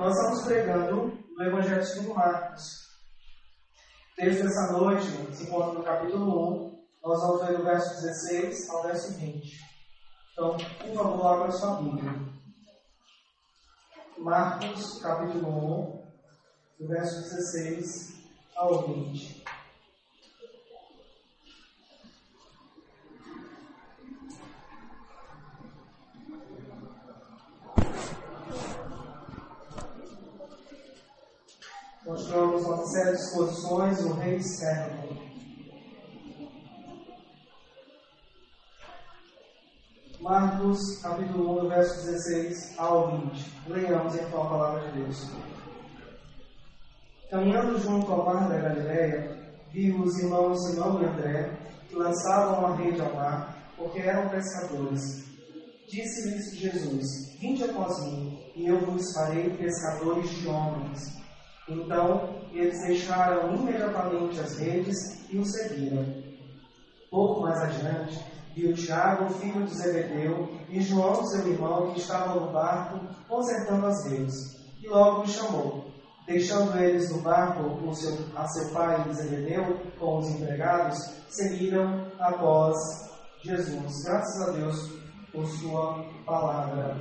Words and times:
nós 0.00 0.16
estamos 0.16 0.44
pregando 0.44 1.12
no 1.36 1.44
Evangelho 1.44 1.84
segundo 1.84 2.14
Marcos. 2.14 2.88
O 4.12 4.16
texto 4.16 4.44
dessa 4.44 4.72
noite 4.72 5.04
se 5.34 5.44
encontra 5.44 5.74
no 5.74 5.84
capítulo 5.84 6.68
1, 6.68 6.84
nós 7.04 7.20
vamos 7.20 7.42
ler 7.42 7.58
do 7.58 7.64
verso 7.64 8.00
16 8.00 8.70
ao 8.70 8.82
verso 8.82 9.12
20. 9.18 9.60
Então, 10.32 10.56
por 10.56 10.94
favor, 10.94 11.26
abra 11.26 11.50
sua 11.50 11.82
Bíblia. 11.82 12.14
Marcos, 14.16 15.02
capítulo 15.02 16.04
1, 16.78 16.80
do 16.80 16.88
verso 16.88 17.20
16 17.20 18.24
ao 18.56 18.88
20. 18.88 19.39
De 32.90 33.12
exposições, 33.12 34.00
o 34.04 34.14
Rei 34.14 34.42
Servo. 34.42 35.16
Marcos, 40.20 40.98
capítulo 41.00 41.66
1, 41.66 41.68
verso 41.68 42.06
16 42.06 42.78
ao 42.78 43.16
20. 43.28 43.52
Leiamos 43.68 44.14
então 44.16 44.42
a 44.42 44.48
palavra 44.48 44.90
de 44.90 44.98
Deus. 44.98 45.30
Caminhando 47.30 47.78
junto 47.78 48.10
ao 48.10 48.26
mar 48.26 48.48
da 48.48 48.58
Galileia, 48.58 49.38
viu 49.70 50.02
os 50.02 50.18
irmãos 50.18 50.66
Simão 50.66 51.00
e 51.00 51.04
André, 51.06 51.48
que 51.88 51.94
lançavam 51.94 52.66
a 52.66 52.74
rede 52.74 53.00
ao 53.00 53.14
mar, 53.14 53.56
porque 53.76 54.00
eram 54.00 54.28
pescadores. 54.30 55.26
Disse-lhes 55.88 56.56
Jesus: 56.58 57.38
Vinde 57.38 57.62
após 57.62 58.04
mim, 58.04 58.52
e 58.56 58.66
eu 58.66 58.84
vos 58.84 59.12
farei 59.14 59.48
pescadores 59.50 60.28
de 60.28 60.48
homens. 60.48 61.19
Então 61.70 62.28
eles 62.52 62.80
deixaram 62.82 63.54
imediatamente 63.54 64.40
as 64.40 64.58
redes 64.58 64.96
e 65.30 65.38
o 65.38 65.44
seguiram. 65.44 66.04
Pouco 67.10 67.42
mais 67.42 67.58
adiante, 67.60 68.24
viu 68.54 68.72
Tiago, 68.72 69.32
filho 69.34 69.64
de 69.64 69.74
Zebedeu, 69.74 70.48
e 70.68 70.80
João, 70.80 71.24
seu 71.26 71.46
irmão, 71.46 71.92
que 71.92 72.00
estavam 72.00 72.46
no 72.46 72.52
barco, 72.52 73.00
consertando 73.28 73.86
as 73.86 74.06
redes. 74.06 74.34
E 74.82 74.88
logo 74.88 75.22
os 75.22 75.30
chamou. 75.32 75.90
Deixando 76.26 76.78
eles 76.78 77.10
no 77.10 77.22
barco 77.22 77.76
com 77.80 77.92
seu, 77.92 78.16
a 78.36 78.46
seu 78.46 78.70
pai 78.72 79.12
Zebedeu, 79.12 79.80
com 79.98 80.18
os 80.18 80.28
empregados, 80.30 80.98
seguiram 81.28 82.06
após 82.18 82.76
Jesus. 83.42 84.04
Graças 84.04 84.48
a 84.48 84.52
Deus 84.52 85.00
por 85.32 85.46
sua 85.46 86.04
palavra. 86.26 86.96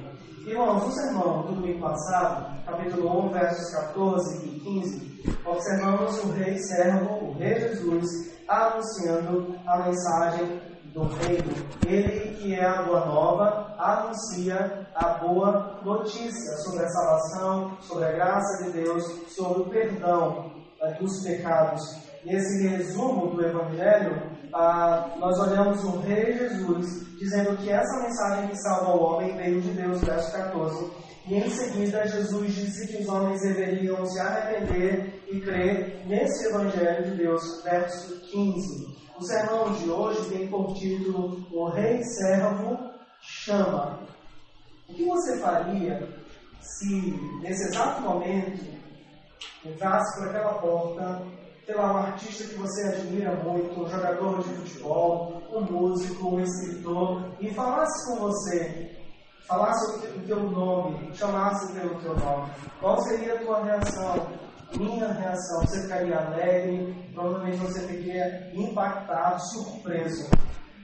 Irmãos, 0.45 0.85
no 0.85 0.91
sermão 0.91 1.41
do 1.43 1.53
domingo 1.55 1.79
passado, 1.79 2.63
capítulo 2.65 3.25
1, 3.25 3.29
versos 3.29 3.71
14 3.71 4.47
e 4.47 4.59
15, 4.59 5.39
observamos 5.45 6.23
o 6.23 6.31
rei 6.31 6.57
servo, 6.57 7.25
o 7.25 7.33
rei 7.33 7.59
Jesus, 7.59 8.07
anunciando 8.47 9.55
a 9.67 9.77
mensagem 9.79 10.61
do 10.93 11.03
reino. 11.03 11.53
Ele 11.85 12.35
que 12.35 12.55
é 12.55 12.65
a 12.65 12.81
boa 12.83 13.05
nova, 13.05 13.75
anuncia 13.77 14.87
a 14.95 15.09
boa 15.15 15.79
notícia 15.83 16.57
sobre 16.63 16.83
a 16.83 16.89
salvação, 16.89 17.77
sobre 17.81 18.05
a 18.05 18.11
graça 18.13 18.63
de 18.63 18.71
Deus, 18.71 19.03
sobre 19.27 19.61
o 19.61 19.69
perdão 19.69 20.51
eh, 20.81 20.93
dos 20.93 21.23
pecados. 21.23 21.81
Nesse 22.25 22.67
resumo 22.67 23.27
do 23.27 23.45
Evangelho, 23.45 24.21
ah, 24.53 25.15
nós 25.17 25.37
olhamos 25.39 25.83
o 25.83 25.99
Rei 25.99 26.37
Jesus 26.37 27.07
dizendo 27.17 27.57
que 27.57 27.69
essa 27.69 28.01
mensagem 28.01 28.47
que 28.47 28.61
salva 28.61 28.95
o 28.95 29.03
homem 29.03 29.35
veio 29.35 29.61
de 29.61 29.71
Deus, 29.71 30.01
verso 30.01 30.31
14. 30.31 30.91
E 31.27 31.35
em 31.35 31.49
seguida, 31.49 32.07
Jesus 32.07 32.53
disse 32.55 32.87
que 32.87 33.03
os 33.03 33.09
homens 33.09 33.41
deveriam 33.41 34.03
se 34.05 34.19
arrepender 34.19 35.23
e 35.29 35.39
crer 35.41 36.03
nesse 36.07 36.47
Evangelho 36.47 37.11
de 37.11 37.17
Deus, 37.17 37.63
verso 37.63 38.19
15. 38.31 38.99
O 39.17 39.23
sermão 39.23 39.73
de 39.73 39.89
hoje 39.89 40.29
tem 40.29 40.47
por 40.47 40.73
título 40.73 41.45
O 41.51 41.69
Rei 41.69 42.01
Servo 42.03 42.79
Chama. 43.21 43.99
O 44.87 44.93
que 44.93 45.05
você 45.05 45.37
faria 45.39 46.09
se, 46.61 47.11
nesse 47.41 47.67
exato 47.67 48.01
momento, 48.01 48.65
entrasse 49.63 50.19
por 50.19 50.29
aquela 50.29 50.53
porta 50.53 51.21
sei 51.69 51.77
lá, 51.77 51.93
um 51.93 51.97
artista 51.97 52.45
que 52.45 52.55
você 52.55 52.81
admira 52.87 53.35
muito, 53.43 53.79
um 53.79 53.87
jogador 53.87 54.41
de 54.41 54.55
futebol, 54.55 55.43
um 55.53 55.61
músico, 55.61 56.35
um 56.35 56.39
escritor, 56.39 57.31
e 57.39 57.53
falasse 57.53 58.07
com 58.07 58.21
você, 58.21 58.97
falasse 59.47 60.07
o 60.07 60.25
teu 60.25 60.49
nome, 60.49 61.15
chamasse 61.15 61.71
pelo 61.73 62.01
teu 62.01 62.17
nome, 62.17 62.51
qual 62.79 62.99
seria 63.03 63.35
a 63.35 63.37
tua 63.37 63.63
reação? 63.63 64.27
Minha 64.75 65.13
reação, 65.13 65.61
você 65.61 65.83
ficaria 65.83 66.17
alegre, 66.17 67.11
provavelmente 67.13 67.57
você 67.57 67.81
ficaria 67.81 68.51
impactado, 68.55 69.39
surpreso. 69.49 70.27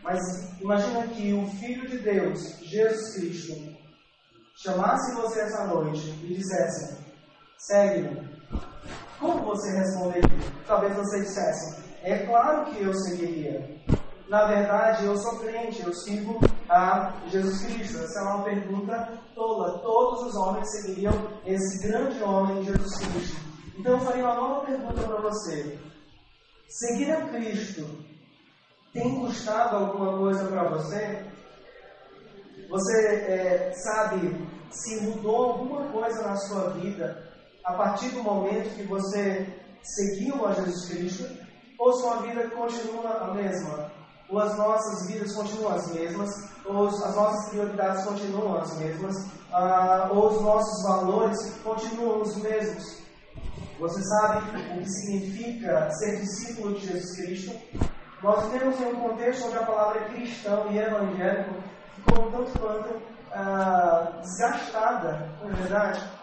Mas 0.04 0.20
imagina 0.62 1.08
que 1.08 1.34
o 1.34 1.48
Filho 1.58 1.90
de 1.90 1.98
Deus, 1.98 2.60
Jesus 2.62 3.16
Cristo, 3.16 3.76
chamasse 4.56 5.16
você 5.16 5.40
essa 5.42 5.66
noite 5.66 6.10
e 6.24 6.36
dissesse: 6.36 7.04
segue-me. 7.58 8.35
Como 9.26 9.44
você 9.44 9.76
responderia? 9.76 10.30
Talvez 10.68 10.96
você 10.96 11.22
dissesse: 11.22 11.84
É 12.04 12.26
claro 12.28 12.66
que 12.66 12.84
eu 12.84 12.94
seguiria. 12.94 13.76
Na 14.30 14.46
verdade, 14.46 15.06
eu 15.06 15.18
sou 15.18 15.40
crente, 15.40 15.84
eu 15.84 15.94
sigo 15.94 16.40
a 16.70 17.12
Jesus 17.28 17.66
Cristo. 17.66 18.04
Essa 18.04 18.20
é 18.20 18.24
uma 18.24 18.44
pergunta 18.44 19.20
tola. 19.34 19.80
Todos 19.80 20.28
os 20.28 20.36
homens 20.36 20.70
seguiriam 20.72 21.14
esse 21.46 21.88
grande 21.88 22.22
homem, 22.22 22.64
Jesus 22.64 22.98
Cristo. 22.98 23.38
Então, 23.78 23.94
eu 23.94 24.00
faria 24.00 24.24
uma 24.24 24.36
nova 24.36 24.66
pergunta 24.66 25.02
para 25.02 25.22
você: 25.22 25.80
Seguir 26.68 27.12
a 27.12 27.28
Cristo 27.30 27.84
tem 28.94 29.20
custado 29.20 29.76
alguma 29.76 30.18
coisa 30.20 30.46
para 30.46 30.70
você? 30.70 31.26
Você 32.70 33.08
é, 33.08 33.74
sabe 33.74 34.48
se 34.70 35.02
mudou 35.02 35.52
alguma 35.52 35.88
coisa 35.92 36.22
na 36.24 36.36
sua 36.36 36.70
vida 36.72 37.35
a 37.66 37.74
partir 37.74 38.10
do 38.10 38.24
momento 38.24 38.76
que 38.76 38.84
você 38.84 39.48
seguiu 39.82 40.46
a 40.46 40.54
Jesus 40.54 40.88
Cristo, 40.88 41.46
ou 41.80 41.94
sua 41.94 42.18
vida 42.18 42.50
continua 42.52 43.10
a 43.24 43.34
mesma, 43.34 43.92
ou 44.30 44.40
as 44.40 44.56
nossas 44.58 45.08
vidas 45.08 45.34
continuam 45.34 45.74
as 45.74 45.94
mesmas, 45.94 46.30
ou 46.64 46.88
as 46.88 47.16
nossas 47.16 47.50
prioridades 47.50 48.04
continuam 48.06 48.58
as 48.58 48.78
mesmas, 48.78 49.16
uh, 49.52 50.16
ou 50.16 50.30
os 50.30 50.42
nossos 50.42 50.84
valores 50.84 51.38
continuam 51.64 52.22
os 52.22 52.36
mesmos. 52.38 53.04
Você 53.80 54.02
sabe 54.04 54.50
o 54.50 54.80
que 54.80 54.90
significa 54.90 55.90
ser 55.92 56.22
discípulo 56.22 56.76
de 56.76 56.88
Jesus 56.88 57.16
Cristo? 57.18 57.56
Nós 58.24 58.46
vivemos 58.46 58.80
em 58.80 58.86
um 58.86 58.96
contexto 58.96 59.48
onde 59.48 59.58
a 59.58 59.66
palavra 59.66 60.06
cristão 60.06 60.72
e 60.72 60.80
evangélico 60.80 61.56
ficou 61.96 62.28
um 62.28 62.32
tanto 62.32 62.60
quanto 62.60 62.90
uh, 62.90 64.22
desgastada, 64.22 65.30
não 65.42 65.50
é 65.50 65.54
verdade? 65.54 66.15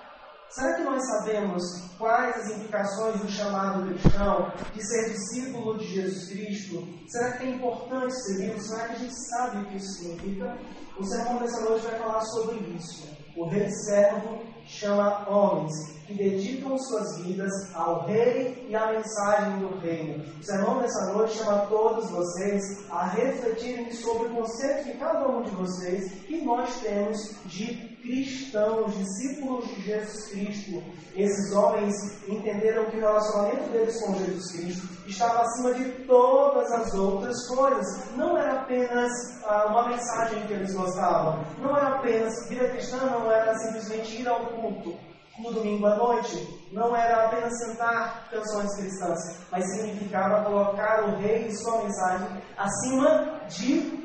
Será 0.53 0.75
que 0.75 0.83
nós 0.83 1.03
sabemos 1.07 1.63
quais 1.97 2.37
as 2.37 2.51
implicações 2.51 3.23
do 3.23 3.29
chamado 3.31 3.89
cristão, 3.89 4.53
de 4.75 4.87
ser 4.87 5.11
discípulo 5.11 5.79
de 5.79 5.87
Jesus 5.87 6.29
Cristo? 6.29 6.87
Será 7.09 7.33
que 7.33 7.45
é 7.45 7.51
importante 7.53 8.15
segui-lo? 8.23 8.61
Será 8.61 8.89
que 8.89 8.93
a 8.93 8.99
gente 8.99 9.29
sabe 9.31 9.63
o 9.63 9.65
que 9.65 9.77
isso 9.79 9.93
significa? 9.95 10.59
O 10.99 11.05
sermão 11.05 11.39
dessa 11.39 11.59
noite 11.63 11.87
vai 11.87 11.99
falar 11.99 12.21
sobre 12.21 12.59
isso. 12.77 13.09
O 13.35 13.47
rei 13.47 13.67
servo 13.71 14.43
chama 14.67 15.27
homens 15.27 15.73
que 16.07 16.15
dedicam 16.15 16.77
suas 16.79 17.23
vidas 17.23 17.53
ao 17.75 18.07
rei 18.07 18.67
e 18.69 18.75
à 18.75 18.93
mensagem 18.93 19.59
do 19.61 19.79
reino. 19.79 20.25
O 20.39 20.43
sermão 20.43 20.79
dessa 20.81 21.13
noite 21.13 21.39
chama 21.39 21.67
todos 21.67 22.11
vocês 22.11 22.63
a 22.91 23.07
refletirem 23.07 23.93
sobre 23.93 24.29
o 24.29 24.35
conceito 24.35 24.85
que 24.85 24.99
cada 24.99 25.29
um 25.29 25.43
de 25.43 25.51
vocês 25.51 26.13
que 26.27 26.45
nós 26.45 26.81
temos 26.81 27.19
de 27.47 27.93
cristãos, 28.03 28.95
discípulos 28.97 29.65
de 29.69 29.83
Jesus 29.83 30.29
Cristo. 30.31 30.83
Esses 31.15 31.53
homens 31.53 31.95
entenderam 32.29 32.87
que 32.87 32.97
o 32.97 33.01
relacionamento 33.01 33.71
deles 33.71 34.01
com 34.03 34.15
Jesus 34.15 34.53
Cristo 34.53 34.89
estava 35.07 35.43
acima 35.43 35.75
de 35.75 35.85
todas 36.05 36.71
as 36.73 36.95
outras 36.95 37.47
coisas. 37.47 38.17
Não 38.17 38.37
era 38.37 38.63
apenas 38.63 39.13
ah, 39.45 39.67
uma 39.69 39.89
mensagem 39.89 40.47
que 40.47 40.53
eles 40.53 40.75
gostavam, 40.75 41.45
não 41.59 41.77
era 41.77 41.97
apenas 41.97 42.49
vida 42.49 42.69
cristã, 42.71 42.99
não 43.07 43.31
era 43.31 43.57
simplesmente 43.59 44.21
ir 44.21 44.29
ao 44.29 44.47
culto 44.47 45.12
no 45.43 45.53
domingo 45.53 45.87
à 45.87 45.97
noite, 45.97 46.69
não 46.71 46.95
era 46.95 47.27
apenas 47.27 47.53
cantar 47.67 48.29
canções 48.31 48.75
cristãs, 48.77 49.19
mas 49.51 49.65
significava 49.73 50.45
colocar 50.45 51.05
o 51.05 51.17
rei 51.19 51.49
e 51.49 51.57
sua 51.57 51.83
mensagem 51.83 52.29
acima 52.57 53.41
de 53.49 54.03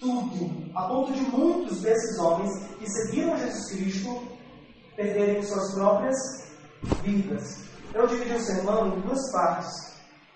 tudo, 0.00 0.70
a 0.74 0.88
ponto 0.88 1.12
de 1.12 1.20
muitos 1.30 1.80
desses 1.80 2.18
homens 2.18 2.50
que 2.78 2.90
seguiram 2.90 3.38
Jesus 3.38 3.70
Cristo 3.70 4.22
perderem 4.96 5.42
suas 5.42 5.74
próprias 5.74 6.16
vidas. 7.02 7.62
Eu 7.94 8.06
dividi 8.08 8.34
o 8.34 8.40
sermão 8.40 8.88
em 8.88 9.00
duas 9.00 9.32
partes. 9.32 9.92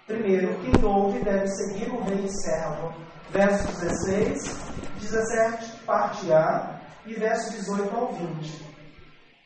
Primeiro, 0.06 0.56
quem 0.60 0.84
ouve 0.84 1.18
deve 1.24 1.48
seguir 1.48 1.90
o 1.90 2.02
rei 2.04 2.28
servo. 2.28 2.94
Verso 3.30 3.66
16, 3.80 4.56
17, 5.00 5.72
parte 5.84 6.32
A, 6.32 6.80
e 7.04 7.14
verso 7.14 7.50
18 7.52 7.96
ao 7.96 8.12
20. 8.12 8.75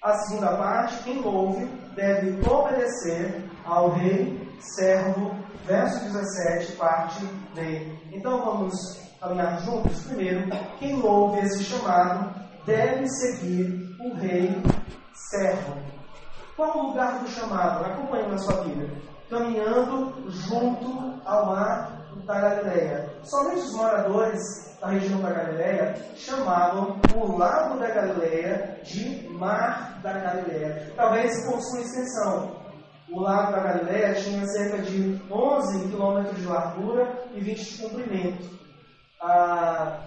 A 0.03 0.15
segunda 0.15 0.57
parte, 0.57 1.03
quem 1.03 1.23
ouve 1.23 1.67
deve 1.95 2.41
obedecer 2.49 3.45
ao 3.67 3.91
rei, 3.91 4.51
servo, 4.59 5.37
verso 5.67 6.03
17, 6.07 6.73
parte 6.77 7.23
B. 7.55 7.99
Então 8.11 8.43
vamos 8.43 8.73
caminhar 9.21 9.61
juntos. 9.61 10.01
Primeiro, 10.05 10.49
quem 10.79 11.03
ouve 11.03 11.41
esse 11.41 11.65
chamado 11.65 12.35
deve 12.65 13.07
seguir 13.11 13.95
o 14.01 14.15
rei, 14.15 14.63
servo. 15.13 15.77
Qual 16.57 16.79
o 16.79 16.87
lugar 16.89 17.19
do 17.19 17.29
chamado? 17.29 17.85
Acompanhe 17.85 18.29
na 18.29 18.39
sua 18.39 18.65
Bíblia. 18.65 18.91
Caminhando 19.29 20.31
junto 20.31 21.21
ao 21.27 21.45
mar 21.45 22.00
da 22.25 22.41
Galileia. 22.41 23.11
Somente 23.23 23.61
os 23.61 23.75
moradores 23.75 24.41
da 24.81 24.89
região 24.89 25.21
da 25.21 25.31
Galileia 25.31 25.95
chamavam 26.17 27.01
o 27.15 27.37
lago 27.37 27.79
da 27.79 27.91
Galileia 27.91 28.81
de 28.83 29.29
Mar 29.29 30.01
da 30.03 30.13
Galileia. 30.13 30.93
Talvez 30.97 31.45
por 31.47 31.61
sua 31.61 31.81
extensão. 31.81 32.61
O 33.11 33.21
lago 33.21 33.53
da 33.53 33.61
Galileia 33.61 34.15
tinha 34.15 34.47
cerca 34.47 34.79
de 34.79 35.21
11 35.31 35.89
quilômetros 35.89 36.37
de 36.37 36.47
largura 36.47 37.13
e 37.35 37.41
20 37.41 37.59
de 37.59 37.83
comprimento. 37.83 38.51
Ah, 39.21 40.01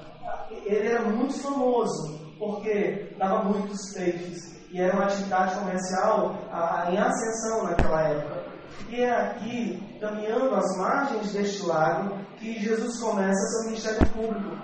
ele 0.66 0.88
era 0.88 1.02
muito 1.02 1.40
famoso 1.42 2.20
porque 2.40 3.14
dava 3.18 3.44
muitos 3.44 3.94
peixes 3.94 4.54
e 4.72 4.82
era 4.82 4.96
uma 4.96 5.06
atividade 5.06 5.56
comercial 5.60 6.36
ah, 6.52 6.88
em 6.90 6.98
ascensão 6.98 7.64
naquela 7.64 8.02
época. 8.02 8.43
E 8.90 9.02
é 9.02 9.12
aqui, 9.12 9.98
caminhando 10.00 10.54
às 10.54 10.78
margens 10.78 11.34
deste 11.34 11.64
lago, 11.64 12.18
que 12.38 12.60
Jesus 12.60 13.00
começa 13.00 13.34
seu 13.34 13.66
ministério 13.66 14.10
público. 14.10 14.58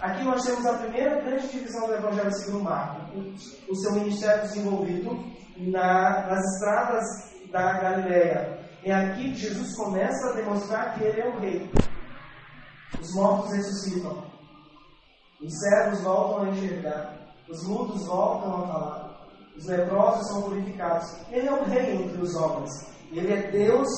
Aqui 0.00 0.24
nós 0.24 0.42
temos 0.44 0.66
a 0.66 0.78
primeira 0.78 1.20
grande 1.20 1.48
divisão 1.48 1.86
do 1.86 1.94
Evangelho 1.94 2.32
segundo 2.32 2.64
Marcos, 2.64 3.58
o 3.68 3.74
seu 3.76 3.92
ministério 3.92 4.42
desenvolvido 4.42 5.18
na, 5.56 6.26
nas 6.26 6.44
estradas 6.54 7.04
da 7.50 7.72
Galileia. 7.80 8.58
É 8.84 8.92
aqui 8.92 9.32
que 9.32 9.36
Jesus 9.36 9.74
começa 9.76 10.30
a 10.30 10.32
demonstrar 10.34 10.94
que 10.94 11.04
ele 11.04 11.20
é 11.20 11.28
o 11.28 11.38
rei. 11.38 11.70
Os 13.00 13.14
mortos 13.14 13.52
ressuscitam. 13.52 14.24
Os 15.40 15.58
cegos 15.58 16.00
voltam 16.02 16.44
a 16.44 16.48
enxergar. 16.50 17.16
Os 17.48 17.66
mudos 17.66 18.06
voltam 18.06 18.56
a 18.56 18.66
falar. 18.66 19.26
Os 19.56 19.66
leprosos 19.66 20.28
são 20.28 20.42
purificados. 20.42 21.16
Ele 21.30 21.48
é 21.48 21.52
o 21.52 21.64
rei 21.64 21.94
entre 22.02 22.20
os 22.20 22.34
homens. 22.34 22.93
Ele 23.14 23.32
é 23.32 23.50
Deus, 23.50 23.88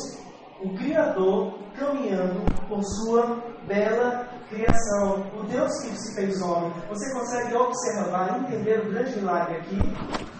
o 0.61 0.75
Criador, 0.77 1.59
caminhando 1.75 2.45
por 2.69 2.83
sua 2.83 3.43
bela 3.67 4.29
criação. 4.49 5.27
O 5.39 5.43
Deus 5.45 5.73
que 5.81 5.97
se 5.97 6.15
fez 6.15 6.41
homem. 6.43 6.73
Você 6.89 7.13
consegue 7.13 7.55
observar, 7.55 8.41
entender 8.41 8.81
o 8.81 8.91
grande 8.91 9.17
milagre 9.17 9.57
aqui? 9.57 9.79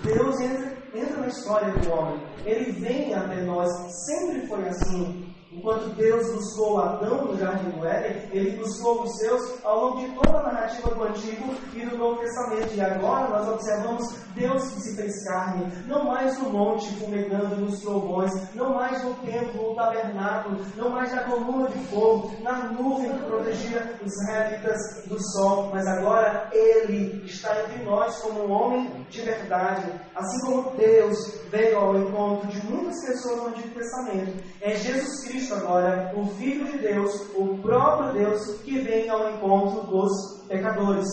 Deus 0.05 0.41
entra, 0.41 0.73
entra 0.95 1.21
na 1.21 1.27
história 1.29 1.73
do 1.73 1.91
homem. 1.91 2.23
Ele 2.45 2.73
vem 2.73 3.15
até 3.15 3.43
nós. 3.43 3.69
Sempre 4.07 4.47
foi 4.47 4.69
assim. 4.69 5.35
Enquanto 5.57 5.95
Deus 5.95 6.31
buscou 6.35 6.79
Adão 6.79 7.25
no 7.25 7.39
jardim 7.39 7.71
do 7.71 7.87
Éden, 7.87 8.29
ele 8.31 8.59
buscou 8.59 9.03
os 9.03 9.19
seus 9.19 9.65
ao 9.65 9.87
longo 9.87 10.01
de 10.01 10.15
toda 10.15 10.39
a 10.39 10.53
narrativa 10.53 10.95
do 10.95 11.03
Antigo 11.03 11.55
e 11.75 11.87
do 11.87 11.97
Novo 11.97 12.21
Testamento. 12.21 12.75
E 12.75 12.81
agora 12.83 13.31
nós 13.31 13.49
observamos 13.49 14.05
Deus 14.35 14.69
que 14.69 14.81
se 14.83 14.97
fez 14.97 15.25
carne, 15.25 15.73
não 15.87 16.05
mais 16.05 16.39
no 16.39 16.51
monte 16.51 16.95
fumegando 16.97 17.57
nos 17.57 17.81
trovões, 17.81 18.31
não 18.55 18.75
mais 18.75 19.03
no 19.03 19.15
templo, 19.15 19.71
no 19.71 19.75
tabernáculo, 19.75 20.59
não 20.77 20.91
mais 20.91 21.11
na 21.15 21.25
coluna 21.25 21.71
de 21.71 21.79
fogo, 21.87 22.31
na 22.43 22.71
nuvem 22.73 23.17
que 23.17 23.25
protegia 23.25 23.99
os 24.05 24.13
israelitas 24.13 24.79
do 25.07 25.19
sol, 25.33 25.71
mas 25.73 25.87
agora 25.87 26.51
ele 26.53 27.25
está 27.25 27.63
entre 27.63 27.83
nós 27.83 28.19
como 28.19 28.45
um 28.45 28.51
homem 28.51 29.07
de 29.09 29.23
verdade. 29.23 29.91
Assim 30.15 30.39
como 30.45 30.77
Deus 30.77 31.17
veio 31.51 31.79
ao 31.79 31.97
encontro 31.97 32.47
de 32.49 32.67
muitas 32.67 33.07
pessoas 33.07 33.37
no 33.39 33.49
Antigo 33.49 33.75
Testamento, 33.75 34.45
é 34.61 34.75
Jesus 34.75 35.25
Cristo 35.25 35.46
Cristo 35.47 35.55
agora, 35.55 36.13
o 36.17 36.27
Filho 36.37 36.65
de 36.67 36.79
Deus, 36.79 37.13
o 37.37 37.59
próprio 37.59 38.13
Deus, 38.13 38.61
que 38.63 38.81
vem 38.81 39.09
ao 39.09 39.31
encontro 39.31 39.83
dos 39.83 40.45
pecadores. 40.49 41.07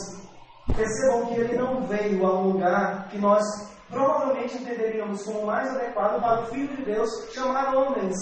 Percebam 0.76 1.28
que 1.28 1.36
ele 1.36 1.58
não 1.58 1.86
veio 1.88 2.26
a 2.26 2.40
um 2.40 2.52
lugar 2.52 3.10
que 3.10 3.18
nós 3.20 3.44
provavelmente 3.90 4.58
entenderíamos 4.58 5.24
como 5.24 5.46
mais 5.46 5.70
adequado 5.70 6.20
para 6.20 6.42
o 6.42 6.46
Filho 6.48 6.76
de 6.78 6.84
Deus 6.84 7.10
chamar 7.32 7.76
homens, 7.76 8.16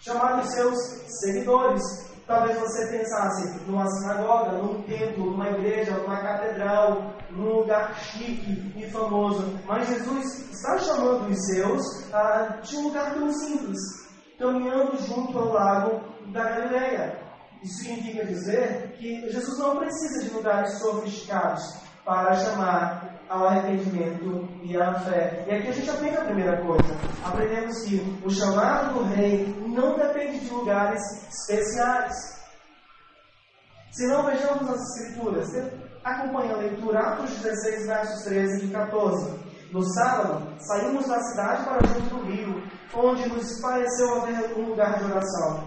chamar 0.00 0.40
os 0.40 0.50
seus 0.52 0.76
seguidores. 1.20 1.82
Talvez 2.26 2.58
você 2.58 2.86
pensasse 2.86 3.60
numa 3.66 3.86
sinagoga, 3.86 4.52
num 4.52 4.82
templo, 4.82 5.30
numa 5.30 5.50
igreja, 5.50 5.98
numa 5.98 6.16
catedral, 6.16 7.12
num 7.30 7.58
lugar 7.58 7.94
chique 7.96 8.72
e 8.76 8.90
famoso. 8.90 9.44
Mas 9.66 9.86
Jesus 9.86 10.50
está 10.50 10.78
chamando 10.78 11.30
os 11.30 11.46
seus 11.46 12.12
ah, 12.12 12.58
de 12.62 12.76
um 12.76 12.84
lugar 12.84 13.12
tão 13.12 13.30
simples, 13.30 14.03
caminhando 14.38 14.96
junto 14.98 15.38
ao 15.38 15.52
lago 15.52 16.00
da 16.32 16.44
Galileia. 16.44 17.18
Isso 17.62 17.84
significa 17.84 18.26
dizer 18.26 18.94
que 18.98 19.30
Jesus 19.30 19.58
não 19.58 19.76
precisa 19.76 20.24
de 20.24 20.34
lugares 20.34 20.78
sofisticados 20.78 21.62
para 22.04 22.34
chamar 22.34 23.14
ao 23.28 23.48
arrependimento 23.48 24.46
e 24.62 24.76
à 24.76 24.92
fé. 25.00 25.44
E 25.48 25.54
aqui 25.54 25.68
a 25.68 25.72
gente 25.72 25.90
aprende 25.90 26.16
a 26.16 26.24
primeira 26.24 26.62
coisa. 26.62 26.94
Aprendemos 27.24 27.82
que 27.84 28.20
o 28.24 28.30
chamado 28.30 28.94
do 28.94 29.04
rei 29.04 29.46
não 29.66 29.96
depende 29.96 30.40
de 30.40 30.50
lugares 30.50 31.00
especiais. 31.28 32.12
Se 33.92 34.06
não, 34.08 34.26
vejamos 34.26 34.68
as 34.68 34.80
escrituras. 34.98 35.48
Acompanhe 36.04 36.52
a 36.52 36.56
leitura, 36.56 37.00
Atos 37.00 37.30
16, 37.38 37.86
versos 37.86 38.24
13 38.24 38.66
e 38.66 38.70
14. 38.70 39.44
No 39.72 39.82
sábado, 39.94 40.54
saímos 40.58 41.08
da 41.08 41.18
cidade 41.20 41.64
para 41.64 41.86
junto 41.86 42.14
do 42.14 42.24
rio, 42.26 42.62
onde 42.92 43.28
nos 43.28 43.60
pareceu 43.60 44.22
haver 44.22 44.58
um 44.58 44.70
lugar 44.70 44.98
de 44.98 45.04
oração. 45.04 45.64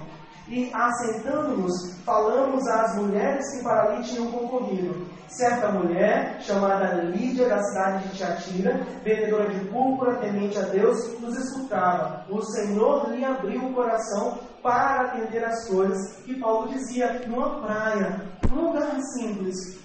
E, 0.50 0.72
assentando-nos, 0.74 1.74
falamos 2.06 2.66
às 2.68 2.96
mulheres 2.96 3.44
que 3.52 3.64
para 3.64 3.92
ali 3.92 4.04
tinham 4.04 4.32
concorrido. 4.32 5.06
Certa 5.28 5.70
mulher, 5.72 6.42
chamada 6.42 7.02
Lídia, 7.04 7.50
da 7.50 7.62
cidade 7.62 8.08
de 8.08 8.18
Tiatira, 8.18 8.80
vendedora 9.04 9.50
de 9.50 9.66
púrpura, 9.68 10.16
temente 10.16 10.58
a 10.58 10.62
Deus, 10.62 11.20
nos 11.20 11.38
escutava. 11.38 12.26
O 12.30 12.42
Senhor 12.42 13.10
lhe 13.10 13.26
abriu 13.26 13.62
o 13.66 13.74
coração 13.74 14.40
para 14.64 15.02
atender 15.02 15.44
as 15.44 15.68
coisas 15.68 16.16
que 16.24 16.40
Paulo 16.40 16.70
dizia 16.70 17.22
numa 17.28 17.62
praia, 17.62 18.22
num 18.50 18.68
lugar 18.68 18.98
simples, 19.18 19.78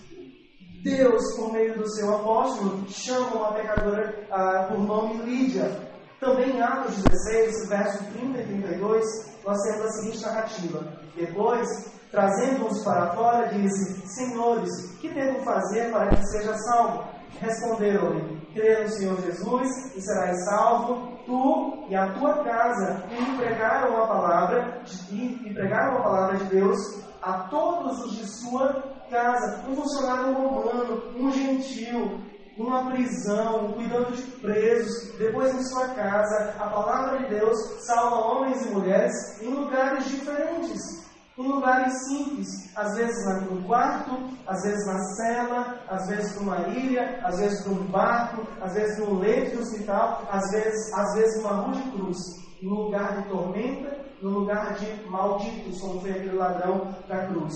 Deus, 0.83 1.37
por 1.37 1.53
meio 1.53 1.79
do 1.79 1.89
seu 1.95 2.13
apóstolo, 2.13 2.85
chama 2.89 3.37
uma 3.37 3.53
pecadora 3.53 4.27
ah, 4.31 4.67
por 4.69 4.81
nome 4.81 5.23
Lídia. 5.23 5.92
Também 6.23 6.57
em 6.57 6.63
Atos 6.63 7.03
16, 7.03 7.69
verso 7.69 8.05
30 8.13 8.39
e 8.39 8.47
32, 8.47 9.05
nós 9.45 9.61
temos 9.61 9.87
a 9.87 9.89
seguinte 9.89 10.23
narrativa. 10.23 10.93
Depois, 11.17 11.67
trazendo-os 12.13 12.85
para 12.85 13.13
fora, 13.17 13.49
disse: 13.49 14.07
Senhores, 14.07 14.71
que 15.01 15.09
devo 15.09 15.43
fazer 15.43 15.91
para 15.91 16.11
que 16.11 16.25
seja 16.29 16.55
salvo? 16.59 17.03
Responderam-lhe: 17.41 18.41
Crê 18.55 18.85
no 18.85 18.89
Senhor 18.91 19.21
Jesus 19.21 19.97
e 19.97 20.01
serás 20.01 20.45
salvo, 20.45 21.19
tu 21.27 21.87
e 21.89 21.97
a 21.97 22.13
tua 22.13 22.45
casa. 22.45 23.03
E 23.11 23.37
pregaram 23.39 24.05
a 24.05 24.07
palavra 24.07 24.81
de, 24.85 25.49
e 25.49 25.53
pregaram 25.53 25.97
a 25.97 26.03
palavra 26.03 26.37
de 26.37 26.45
Deus 26.45 26.79
a 27.21 27.49
todos 27.49 27.99
os 28.05 28.13
de 28.13 28.27
sua 28.29 28.81
casa, 29.11 29.65
um 29.69 29.75
funcionário 29.75 30.35
romano, 30.35 31.03
um 31.17 31.33
gentil, 31.33 32.21
numa 32.57 32.91
prisão, 32.91 33.73
cuidando 33.73 34.15
de 34.15 34.23
presos, 34.41 35.17
depois 35.19 35.55
em 35.55 35.63
sua 35.65 35.89
casa, 35.89 36.55
a 36.59 36.69
palavra 36.69 37.19
de 37.19 37.31
Deus 37.31 37.57
salva 37.87 38.17
homens 38.17 38.67
e 38.67 38.71
mulheres 38.71 39.43
em 39.43 39.49
lugares 39.49 40.05
diferentes, 40.05 41.03
em 41.39 41.49
lugares 41.49 41.95
simples, 42.09 42.47
às 42.77 42.95
vezes 42.95 43.17
no 43.51 43.63
quarto, 43.63 44.11
às 44.47 44.63
vezes 44.63 44.87
na 44.87 44.99
cela, 45.17 45.79
às 45.89 46.07
vezes 46.09 46.39
numa 46.39 46.59
ilha, 46.69 47.21
às 47.25 47.39
vezes 47.39 47.65
num 47.67 47.87
barco, 47.87 48.47
às 48.61 48.75
vezes 48.75 48.99
num 48.99 49.19
leito 49.19 49.57
de 49.57 49.63
hospital, 49.63 50.23
às 50.31 50.51
vezes, 50.51 50.93
às 50.93 51.15
vezes 51.15 51.43
numa 51.43 51.63
rua 51.63 51.75
de 51.75 51.91
cruz, 51.91 52.19
num 52.61 52.75
lugar 52.75 53.17
de 53.17 53.29
tormenta, 53.29 53.99
num 54.21 54.31
lugar 54.31 54.75
de 54.75 55.09
malditos, 55.09 55.81
como 55.81 56.01
foi 56.01 56.11
aquele 56.11 56.37
ladrão 56.37 56.95
da 57.09 57.27
cruz. 57.27 57.55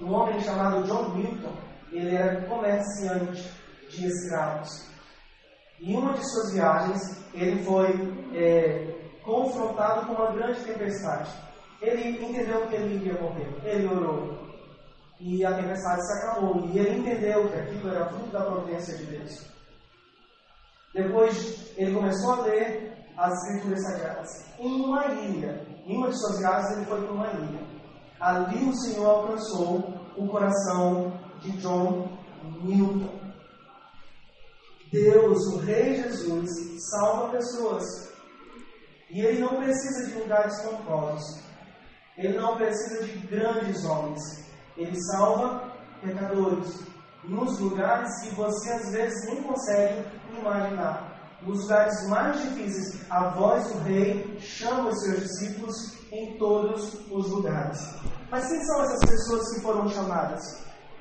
Um 0.00 0.12
homem 0.12 0.40
chamado 0.40 0.82
John 0.84 1.10
Milton, 1.10 1.52
ele 1.92 2.14
era 2.14 2.42
comerciante 2.46 3.57
de 3.98 4.06
escravos. 4.06 4.88
Em 5.80 5.96
uma 5.96 6.12
de 6.12 6.28
suas 6.30 6.52
viagens, 6.52 7.00
ele 7.34 7.62
foi 7.64 7.86
é, 8.34 9.20
confrontado 9.22 10.06
com 10.06 10.14
uma 10.14 10.32
grande 10.32 10.60
tempestade. 10.64 11.30
Ele 11.80 12.24
entendeu 12.24 12.66
que 12.66 12.74
ele 12.74 12.96
iria 12.96 13.20
morrer. 13.20 13.48
Ele 13.64 13.86
orou. 13.86 14.48
E 15.20 15.44
a 15.44 15.54
tempestade 15.54 16.04
se 16.06 16.18
acabou. 16.18 16.66
E 16.66 16.78
ele 16.78 16.98
entendeu 16.98 17.48
que 17.48 17.56
aquilo 17.56 17.88
era 17.90 18.08
fruto 18.08 18.30
da 18.30 18.44
providência 18.44 18.96
de 18.96 19.04
Deus. 19.06 19.46
Depois, 20.94 21.72
ele 21.76 21.94
começou 21.94 22.32
a 22.32 22.40
ler 22.42 22.92
as 23.16 23.32
escrituras 23.44 23.82
sagradas. 23.82 24.28
Em 24.58 24.80
uma 24.80 25.06
ilha, 25.06 25.66
em 25.86 25.96
uma 25.96 26.08
de 26.08 26.18
suas 26.18 26.38
viagens, 26.38 26.76
ele 26.76 26.86
foi 26.86 27.02
para 27.02 27.12
uma 27.12 27.26
ilha. 27.28 27.60
Ali 28.20 28.68
o 28.68 28.74
Senhor 28.74 29.06
alcançou 29.06 29.94
o 30.16 30.26
coração 30.26 31.12
de 31.40 31.52
John 31.58 32.08
Newton. 32.62 33.27
Deus, 34.90 35.38
o 35.54 35.58
Rei 35.58 36.02
Jesus, 36.02 36.50
salva 36.90 37.32
pessoas. 37.32 37.84
E 39.10 39.20
ele 39.20 39.40
não 39.40 39.56
precisa 39.56 40.06
de 40.06 40.18
lugares 40.18 40.60
pomposos. 40.62 41.42
Ele 42.16 42.38
não 42.38 42.56
precisa 42.56 43.04
de 43.04 43.18
grandes 43.26 43.84
homens. 43.84 44.20
Ele 44.76 44.96
salva 45.10 45.72
pecadores. 46.02 46.80
Nos 47.24 47.58
lugares 47.58 48.10
que 48.22 48.34
você 48.34 48.70
às 48.72 48.92
vezes 48.92 49.26
nem 49.26 49.42
consegue 49.42 50.04
imaginar. 50.38 51.38
Nos 51.42 51.62
lugares 51.62 52.08
mais 52.08 52.40
difíceis, 52.42 53.10
a 53.10 53.30
voz 53.30 53.72
do 53.72 53.78
rei 53.80 54.38
chama 54.40 54.88
os 54.88 55.00
seus 55.02 55.20
discípulos 55.20 55.98
em 56.10 56.36
todos 56.38 56.94
os 57.10 57.30
lugares. 57.30 57.78
Mas 58.30 58.48
quem 58.48 58.62
são 58.64 58.82
essas 58.82 59.10
pessoas 59.10 59.54
que 59.54 59.60
foram 59.60 59.88
chamadas? 59.88 60.42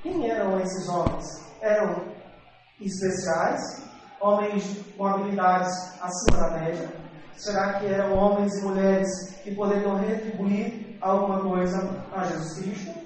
Quem 0.03 0.29
eram 0.29 0.59
esses 0.59 0.87
homens? 0.87 1.25
Eram 1.61 2.16
especiais, 2.85 3.61
homens 4.21 4.77
com 4.97 5.05
habilidades 5.05 5.71
acima 6.01 6.41
da 6.41 6.59
média? 6.59 6.89
Será 7.35 7.79
que 7.79 7.85
eram 7.85 8.13
homens 8.17 8.53
e 8.57 8.63
mulheres 8.63 9.07
que 9.43 9.53
poderiam 9.53 9.95
retribuir 9.95 10.97
alguma 11.01 11.41
coisa 11.41 11.77
a 12.11 12.23
Jesus 12.25 12.59
Cristo? 12.59 12.99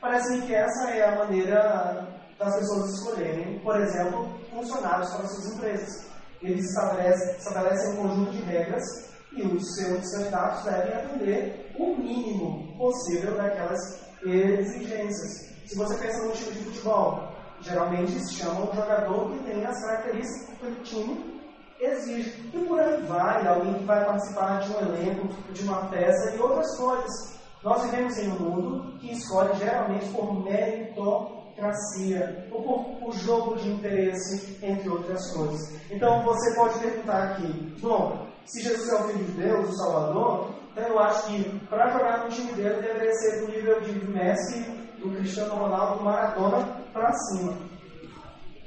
Parece-me 0.00 0.42
que 0.42 0.54
essa 0.54 0.90
é 0.90 1.08
a 1.08 1.16
maneira 1.16 2.06
das 2.38 2.56
pessoas 2.56 2.94
escolherem, 2.94 3.58
por 3.60 3.80
exemplo, 3.80 4.28
funcionários 4.50 5.10
para 5.10 5.26
suas 5.26 5.54
empresas. 5.54 6.06
Eles 6.42 6.64
estabelecem, 6.66 7.36
estabelecem 7.36 7.92
um 7.92 7.96
conjunto 7.96 8.30
de 8.32 8.42
regras 8.42 8.84
e 9.32 9.42
os 9.42 9.74
seus 9.74 10.10
candidatos 10.12 10.64
devem 10.64 10.94
atender 10.94 11.74
o 11.78 11.96
mínimo 11.96 12.76
possível 12.76 13.36
daquelas 13.36 13.80
exigências. 14.22 15.54
Se 15.66 15.76
você 15.76 15.96
pensa 15.96 16.24
no 16.24 16.32
time 16.32 16.52
de 16.52 16.64
futebol, 16.64 17.33
geralmente 17.64 18.12
se 18.12 18.34
chama 18.34 18.70
um 18.70 18.74
jogador 18.74 19.30
que 19.30 19.38
tem 19.44 19.64
as 19.64 19.80
características 19.84 20.58
que 20.58 20.66
o 20.66 20.74
time 20.82 21.40
exige. 21.80 22.50
E 22.52 22.58
por 22.58 22.78
aí 22.78 23.00
vai, 23.02 23.46
alguém 23.46 23.74
que 23.74 23.84
vai 23.84 24.04
participar 24.04 24.60
de 24.60 24.72
um 24.72 24.80
elenco, 24.80 25.28
de 25.52 25.64
uma 25.64 25.88
peça 25.88 26.34
e 26.34 26.38
outras 26.38 26.76
coisas. 26.76 27.34
Nós 27.62 27.82
vivemos 27.84 28.18
em 28.18 28.30
um 28.30 28.38
mundo 28.38 28.98
que 28.98 29.12
escolhe 29.12 29.58
geralmente 29.58 30.06
por 30.10 30.44
meritocracia, 30.44 32.46
ou 32.52 32.62
por, 32.62 32.84
por 32.98 33.12
jogo 33.14 33.56
de 33.56 33.70
interesse, 33.70 34.58
entre 34.62 34.90
outras 34.90 35.34
coisas. 35.34 35.80
Então 35.90 36.22
você 36.22 36.54
pode 36.54 36.78
perguntar 36.78 37.30
aqui, 37.30 37.74
bom, 37.80 38.26
se 38.44 38.62
Jesus 38.62 38.90
é 38.90 38.96
o 38.96 39.08
Filho 39.08 39.24
de 39.24 39.32
Deus, 39.32 39.70
o 39.70 39.76
Salvador, 39.78 40.50
então 40.72 40.84
eu 40.84 40.98
acho 40.98 41.26
que 41.28 41.58
para 41.70 41.90
jogar 41.90 42.24
no 42.24 42.28
time 42.28 42.52
dele 42.52 42.82
deveria 42.82 43.14
ser 43.14 43.40
do 43.40 43.50
nível 43.50 43.80
de 43.80 44.10
Messi, 44.10 44.60
do 44.98 45.08
Cristiano 45.16 45.54
Ronaldo, 45.54 45.98
do 45.98 46.04
Maradona 46.04 46.83
para 46.94 47.12
cima. 47.12 47.58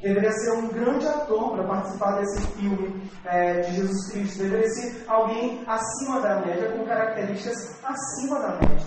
Deveria 0.02 0.32
ser 0.32 0.52
um 0.52 0.68
grande 0.68 1.08
ator 1.08 1.54
para 1.54 1.68
participar 1.68 2.20
desse 2.20 2.48
filme 2.52 3.10
é, 3.26 3.62
de 3.62 3.76
Jesus 3.78 4.12
Cristo. 4.12 4.44
Deveria 4.44 4.70
ser 4.70 5.06
alguém 5.08 5.64
acima 5.66 6.22
da 6.22 6.40
média, 6.42 6.72
com 6.72 6.86
características 6.86 7.84
acima 7.84 8.40
da 8.40 8.60
média. 8.60 8.86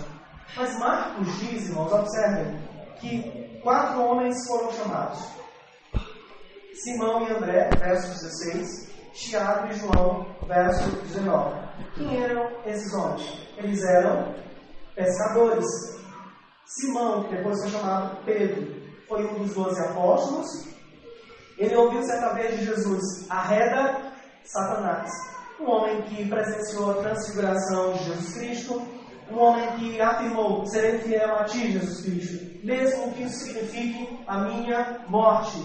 Mas 0.55 0.79
Marcos 0.79 1.39
diz, 1.39 1.67
irmãos, 1.67 1.91
observem, 1.91 2.61
que 2.99 3.59
quatro 3.61 4.01
homens 4.01 4.35
foram 4.47 4.71
chamados: 4.71 5.19
Simão 6.75 7.27
e 7.27 7.31
André, 7.33 7.69
verso 7.77 8.23
16, 8.23 8.91
Tiago 9.13 9.67
e 9.67 9.73
João, 9.73 10.25
verso 10.47 10.89
19. 11.07 11.61
Quem 11.95 12.23
eram 12.23 12.49
esses 12.65 12.93
homens? 12.93 13.47
Eles 13.57 13.83
eram 13.83 14.33
pescadores. 14.95 15.65
Simão, 16.65 17.23
que 17.23 17.35
depois 17.35 17.59
foi 17.59 17.69
chamado 17.69 18.23
Pedro, 18.23 18.80
foi 19.11 19.25
um 19.25 19.39
dos 19.39 19.53
doze 19.53 19.81
apóstolos. 19.81 20.47
Ele 21.57 21.75
ouviu 21.75 22.01
certa 22.03 22.33
vez 22.33 22.57
de 22.57 22.65
Jesus: 22.65 23.29
arreda 23.29 24.13
Satanás. 24.45 25.11
Um 25.59 25.69
homem 25.69 26.01
que 26.03 26.27
presenciou 26.27 26.91
a 26.91 27.03
transfiguração 27.03 27.93
de 27.93 28.05
Jesus 28.05 28.33
Cristo, 28.33 28.81
um 29.29 29.37
homem 29.37 29.69
que 29.73 30.01
afirmou: 30.01 30.65
serei 30.65 30.99
fiel 30.99 31.35
a 31.35 31.43
ti, 31.43 31.73
Jesus 31.73 32.01
Cristo, 32.01 32.65
mesmo 32.65 33.11
que 33.11 33.23
isso 33.23 33.43
signifique 33.43 34.23
a 34.25 34.45
minha 34.45 35.05
morte 35.09 35.61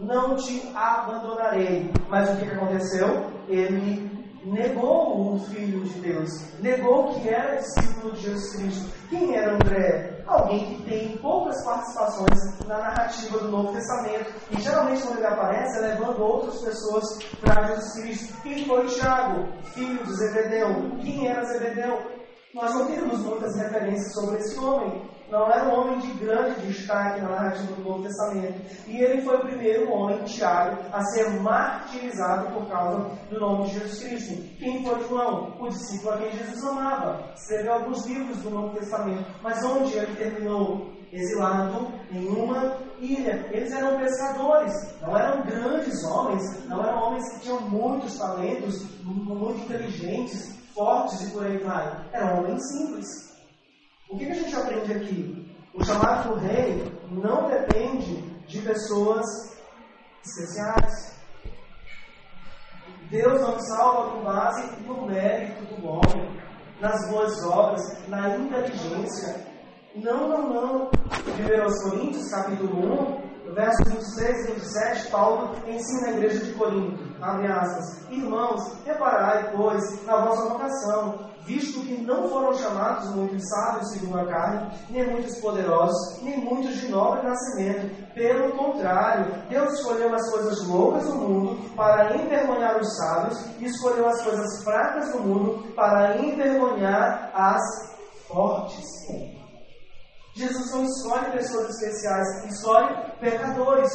não 0.00 0.34
te 0.34 0.60
abandonarei. 0.74 1.90
Mas 2.08 2.28
o 2.30 2.36
que 2.36 2.50
aconteceu? 2.50 3.30
Ele 3.48 4.17
negou 4.44 5.34
o 5.34 5.38
Filho 5.40 5.82
de 5.84 6.00
Deus, 6.00 6.30
negou 6.60 7.14
que 7.14 7.28
era 7.28 7.56
discípulo 7.56 8.12
de 8.12 8.22
Jesus 8.22 8.56
Cristo. 8.56 8.92
Quem 9.10 9.36
era 9.36 9.54
André? 9.54 10.22
Alguém 10.26 10.76
que 10.76 10.82
tem 10.82 11.16
poucas 11.18 11.64
participações 11.64 12.66
na 12.66 12.78
narrativa 12.78 13.38
do 13.38 13.48
Novo 13.48 13.72
Testamento. 13.72 14.32
E 14.50 14.60
geralmente 14.60 15.02
quando 15.02 15.18
ele 15.18 15.26
aparece 15.26 15.78
é 15.78 15.88
levando 15.88 16.20
outras 16.20 16.60
pessoas 16.60 17.18
para 17.40 17.66
Jesus 17.68 17.92
Cristo. 17.94 18.42
Quem 18.42 18.66
foi 18.66 18.86
Tiago? 18.86 19.48
Filho 19.74 20.04
de 20.04 20.16
Zebedeu. 20.16 20.98
Quem 21.00 21.28
era 21.28 21.44
Zebedeu? 21.44 21.98
Nós 22.54 22.74
não 22.74 22.86
temos 22.86 23.18
muitas 23.20 23.56
referências 23.56 24.12
sobre 24.14 24.38
esse 24.38 24.58
homem 24.58 25.08
não 25.30 25.46
era 25.46 25.68
um 25.68 25.78
homem 25.78 25.98
de 25.98 26.12
grande 26.14 26.66
destaque 26.66 27.20
na 27.20 27.28
narrativa 27.28 27.74
do 27.74 27.82
Novo 27.82 28.02
Testamento. 28.02 28.60
E 28.86 28.96
ele 28.96 29.22
foi 29.22 29.36
o 29.36 29.46
primeiro 29.46 29.90
homem, 29.92 30.24
Tiago, 30.24 30.82
a 30.90 31.02
ser 31.04 31.28
martirizado 31.40 32.50
por 32.52 32.66
causa 32.68 33.10
do 33.30 33.38
nome 33.38 33.66
de 33.66 33.78
Jesus 33.78 34.02
Cristo. 34.02 34.58
Quem 34.58 34.82
foi 34.82 35.06
João? 35.06 35.54
O 35.60 35.68
discípulo 35.68 36.14
a 36.14 36.18
quem 36.18 36.32
Jesus 36.32 36.64
amava. 36.64 37.30
Escreveu 37.34 37.74
alguns 37.74 38.06
livros 38.06 38.38
do 38.38 38.50
Novo 38.50 38.78
Testamento. 38.78 39.24
Mas 39.42 39.62
onde 39.64 39.96
ele 39.96 40.16
terminou? 40.16 40.92
Exilado 41.10 41.88
em 42.10 42.26
uma 42.28 42.76
ilha. 42.98 43.48
Eles 43.50 43.72
eram 43.72 43.98
pescadores, 43.98 44.74
não 45.00 45.16
eram 45.16 45.42
grandes 45.42 46.04
homens, 46.04 46.66
não 46.66 46.84
eram 46.84 47.02
homens 47.02 47.32
que 47.32 47.40
tinham 47.40 47.62
muitos 47.62 48.18
talentos, 48.18 48.86
muito 49.04 49.58
inteligentes, 49.64 50.54
fortes 50.74 51.22
e 51.22 51.30
por 51.30 51.46
aí 51.46 51.56
vai. 51.58 52.04
Eram 52.12 52.40
homens 52.40 52.62
simples 52.68 53.27
o 54.10 54.16
que, 54.16 54.30
a 54.30 54.34
gente 54.34 54.56
aprende 54.56 54.92
aqui? 54.92 55.56
O 55.74 55.84
chamado 55.84 56.30
do 56.30 56.40
rei 56.40 56.92
não 57.10 57.48
depende 57.48 58.22
de 58.46 58.62
pessoas 58.62 59.24
especiais. 60.24 61.18
Deus 63.10 63.40
não 63.40 63.58
salva 63.60 64.10
com 64.10 64.24
base 64.24 64.82
no 64.82 65.06
mérito 65.06 65.74
do 65.74 65.86
homem, 65.86 66.40
nas 66.80 67.10
boas 67.10 67.42
obras, 67.44 68.08
na 68.08 68.36
inteligência. 68.36 69.46
Não, 69.94 70.28
não, 70.28 70.48
não. 70.48 70.90
1 70.90 71.90
Coríntios, 71.90 72.30
capítulo 72.30 73.18
1, 73.46 73.54
verso 73.54 73.84
26 73.84 74.48
e 74.48 74.52
27, 74.52 75.10
Paulo 75.10 75.56
ensina 75.66 76.08
a 76.08 76.12
igreja 76.12 76.44
de 76.44 76.52
Corinto, 76.52 77.16
abre 77.20 77.48
Irmãos, 78.10 78.60
reparai, 78.84 79.50
pois, 79.54 80.04
na 80.04 80.16
vossa 80.24 80.48
vocação, 80.50 81.30
visto 81.48 81.80
que 81.80 82.02
não 82.02 82.28
foram 82.28 82.52
chamados 82.52 83.08
muitos 83.14 83.42
sábios 83.48 83.90
segundo 83.92 84.18
a 84.18 84.26
carne, 84.26 84.70
nem 84.90 85.10
muitos 85.10 85.40
poderosos, 85.40 86.22
nem 86.22 86.38
muitos 86.38 86.76
de 86.76 86.88
nobre 86.88 87.26
nascimento. 87.26 88.12
Pelo 88.12 88.52
contrário, 88.52 89.32
Deus 89.48 89.72
escolheu 89.72 90.14
as 90.14 90.30
coisas 90.30 90.68
loucas 90.68 91.04
do 91.04 91.14
mundo 91.14 91.74
para 91.74 92.14
envergonhar 92.16 92.78
os 92.78 92.96
sábios, 92.96 93.38
e 93.58 93.64
escolheu 93.64 94.06
as 94.06 94.22
coisas 94.22 94.62
fracas 94.62 95.12
do 95.12 95.20
mundo 95.20 95.72
para 95.74 96.18
envergonhar 96.18 97.30
as 97.34 97.62
fortes. 98.28 98.84
Jesus 100.34 100.70
não 100.72 100.84
escolhe 100.84 101.32
pessoas 101.32 101.70
especiais, 101.70 102.44
escolhe 102.44 102.94
pecadores. 103.20 103.90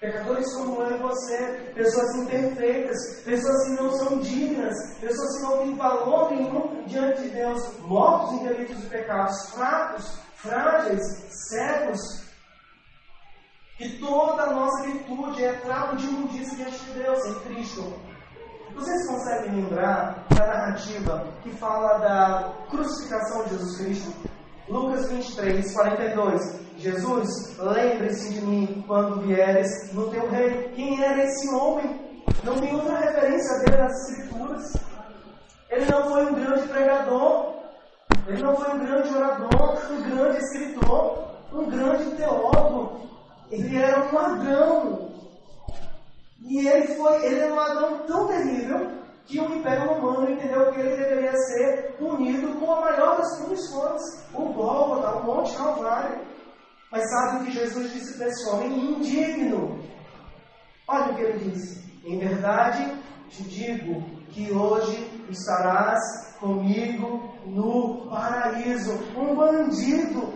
Pecadores 0.00 0.54
como 0.54 0.80
eu 0.82 0.96
e 0.96 0.98
você, 1.00 1.72
pessoas 1.74 2.14
imperfeitas, 2.16 3.20
pessoas 3.24 3.64
que 3.64 3.82
não 3.82 3.90
são 3.92 4.18
dignas, 4.20 4.94
pessoas 5.00 5.36
que 5.36 5.42
não 5.42 5.58
têm 5.58 5.74
valor 5.74 6.30
nenhum 6.30 6.84
diante 6.86 7.22
de 7.22 7.30
Deus, 7.30 7.78
mortos 7.80 8.34
em 8.34 8.44
delitos 8.44 8.84
e 8.84 8.86
pecados, 8.86 9.50
fracos, 9.50 10.18
frágeis, 10.36 11.02
cegos. 11.50 11.98
E 13.80 13.98
toda 13.98 14.44
a 14.44 14.52
nossa 14.52 14.84
virtude 14.84 15.44
é 15.44 15.52
trapo 15.54 15.96
de 15.96 16.06
imundícia 16.06 16.56
diante 16.56 16.78
de 16.84 16.92
Deus 16.92 17.26
em 17.26 17.34
Cristo. 17.40 17.92
Vocês 18.74 19.08
conseguem 19.08 19.56
lembrar 19.56 20.26
da 20.30 20.46
narrativa 20.46 21.26
que 21.42 21.50
fala 21.56 21.98
da 21.98 22.66
crucificação 22.70 23.44
de 23.44 23.50
Jesus 23.50 23.78
Cristo? 23.78 24.30
Lucas 24.68 25.10
23, 25.10 25.74
42. 25.74 26.67
Jesus, 26.78 27.58
lembre-se 27.58 28.34
de 28.34 28.40
mim 28.40 28.84
quando 28.86 29.22
vieres 29.22 29.92
no 29.92 30.08
teu 30.10 30.30
reino. 30.30 30.68
Quem 30.76 31.02
era 31.02 31.24
esse 31.24 31.52
homem? 31.52 32.22
Não 32.44 32.60
tem 32.60 32.72
outra 32.72 32.98
referência 32.98 33.58
dele 33.58 33.82
nas 33.82 34.08
Escrituras. 34.08 34.76
Ele 35.70 35.84
não 35.90 36.08
foi 36.08 36.24
um 36.26 36.34
grande 36.34 36.68
pregador, 36.68 37.54
ele 38.28 38.42
não 38.42 38.56
foi 38.56 38.74
um 38.74 38.78
grande 38.78 39.14
orador, 39.14 39.78
um 39.90 40.02
grande 40.02 40.38
escritor, 40.38 41.28
um 41.52 41.68
grande 41.68 42.16
teólogo. 42.16 43.00
Ele 43.50 43.76
era 43.76 44.04
um 44.04 44.14
ladrão. 44.14 45.08
E 46.40 46.68
ele 46.68 46.94
foi, 46.94 47.26
ele 47.26 47.40
era 47.40 47.52
um 47.52 47.56
ladrão 47.56 47.98
tão 48.06 48.28
terrível 48.28 48.88
que 49.26 49.40
o 49.40 49.54
Império 49.56 49.88
Romano 49.88 50.30
entendeu 50.30 50.70
que 50.70 50.80
ele 50.80 50.96
deveria 50.96 51.36
ser 51.36 51.96
punido 51.98 52.48
com 52.60 52.72
a 52.72 52.80
maior 52.82 53.18
das 53.18 53.36
punições, 53.40 54.00
o 54.32 54.44
Gólgota, 54.52 55.16
o 55.16 55.24
Monte 55.24 55.56
Calvário. 55.56 56.27
Mas 56.90 57.10
sabe 57.10 57.36
o 57.36 57.44
que 57.44 57.52
Jesus 57.52 57.92
disse 57.92 58.16
para 58.16 58.28
esse 58.28 58.48
homem 58.48 58.92
indigno? 58.92 59.78
Olha 60.86 61.12
o 61.12 61.14
que 61.16 61.22
ele 61.22 61.50
disse. 61.50 61.84
Em 62.04 62.18
verdade, 62.18 62.96
te 63.28 63.42
digo 63.42 64.02
que 64.30 64.50
hoje 64.50 64.96
estarás 65.28 66.00
comigo 66.40 67.34
no 67.44 68.08
paraíso. 68.08 68.92
Um 69.16 69.34
bandido, 69.34 70.32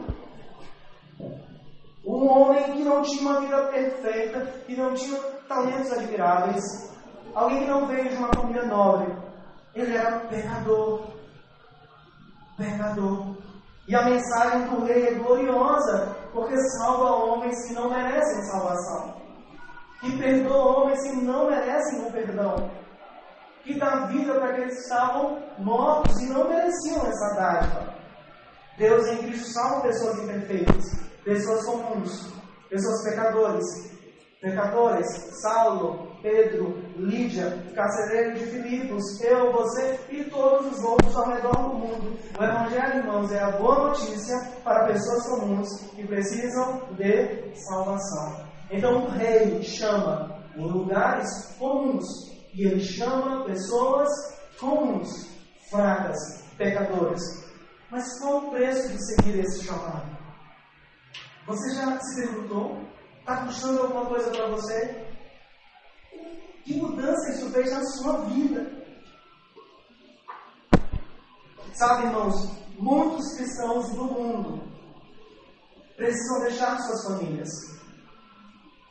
um 2.05 2.29
homem 2.29 2.73
que 2.73 2.85
não 2.85 3.03
tinha 3.03 3.23
uma 3.23 3.41
vida 3.41 3.67
perfeita, 3.69 4.41
que 4.67 4.77
não 4.77 4.93
tinha 4.95 5.19
talentos 5.49 5.93
admiráveis, 5.93 6.63
alguém 7.35 7.61
que 7.61 7.71
não 7.71 7.87
veio 7.87 8.11
de 8.11 8.17
uma 8.17 8.29
família 8.35 8.67
nobre. 8.67 9.17
Ele 9.75 9.97
era 9.97 10.21
pecador. 10.21 11.13
Pecador. 12.59 13.42
E 13.89 13.97
a 13.97 14.05
mensagem 14.05 14.69
do 14.69 14.85
rei 14.85 15.09
é 15.09 15.15
gloriosa, 15.15 16.17
porque 16.33 16.57
salva 16.79 17.25
homens 17.25 17.67
que 17.67 17.75
não 17.75 17.91
merecem 17.91 18.43
salvação. 18.45 19.15
Que 20.01 20.17
perdoa 20.19 20.79
homens 20.79 21.03
que 21.03 21.17
não 21.17 21.51
merecem 21.51 22.07
o 22.07 22.13
perdão. 22.13 22.71
Que 23.65 23.79
dá 23.79 24.07
vida 24.07 24.35
para 24.35 24.51
aqueles 24.51 24.75
que 24.75 24.83
estavam 24.83 25.39
mortos 25.59 26.21
e 26.21 26.27
não 26.27 26.49
mereciam 26.49 27.07
essa 27.07 27.35
dádiva. 27.35 27.95
Deus 28.79 29.07
em 29.09 29.19
Cristo 29.19 29.53
salva 29.53 29.83
pessoas 29.83 30.19
imperfeitas, 30.19 30.85
pessoas 31.25 31.65
comuns, 31.65 32.33
pessoas 32.69 33.05
pecadores, 33.05 33.65
pecadores, 34.41 35.07
Saulo, 35.43 36.17
Pedro, 36.23 36.82
Lídia, 36.97 37.59
carcereiro 37.75 38.35
de 38.35 38.47
Filipos, 38.47 39.21
eu, 39.23 39.53
você 39.53 39.99
e 40.11 40.25
todos 40.25 40.73
os 40.73 40.85
outros 40.85 41.17
ao 41.17 41.29
redor 41.31 41.53
do 41.53 41.75
mundo. 41.75 42.19
O 42.39 42.43
Evangelho, 42.43 42.99
irmãos, 42.99 43.33
é 43.33 43.41
a 43.41 43.53
boa 43.53 43.89
notícia 43.89 44.37
para 44.63 44.87
pessoas 44.87 45.27
comuns 45.29 45.69
que 45.95 46.07
precisam 46.07 46.83
de 46.97 47.55
salvação. 47.67 48.47
Então 48.71 49.05
o 49.05 49.11
rei 49.11 49.63
chama 49.63 50.39
lugares 50.57 51.55
comuns 51.59 52.05
e 52.55 52.67
ele 52.67 52.81
chama 52.81 53.45
pessoas 53.45 54.09
comuns, 54.59 55.29
fracas, 55.71 56.19
pecadoras. 56.57 57.21
Mas 57.91 58.19
qual 58.19 58.47
o 58.47 58.51
preço 58.51 58.89
de 58.89 59.07
seguir 59.07 59.41
esse 59.41 59.65
chamado? 59.65 60.17
Você 61.47 61.75
já 61.75 61.99
se 62.01 62.23
perguntou? 62.23 62.81
Está 63.19 63.45
custando 63.45 63.83
alguma 63.83 64.07
coisa 64.07 64.31
para 64.31 64.49
você? 64.49 65.02
Que 66.65 66.75
mudança 66.75 67.33
isso 67.33 67.51
fez 67.51 67.73
na 67.73 67.85
sua 67.85 68.25
vida? 68.27 68.71
Sabe, 71.75 72.07
irmãos, 72.07 72.35
muitos 72.79 73.37
cristãos 73.37 73.89
do 73.91 74.05
mundo 74.05 74.63
precisam 75.97 76.43
deixar 76.43 76.79
suas 76.79 77.05
famílias, 77.05 77.49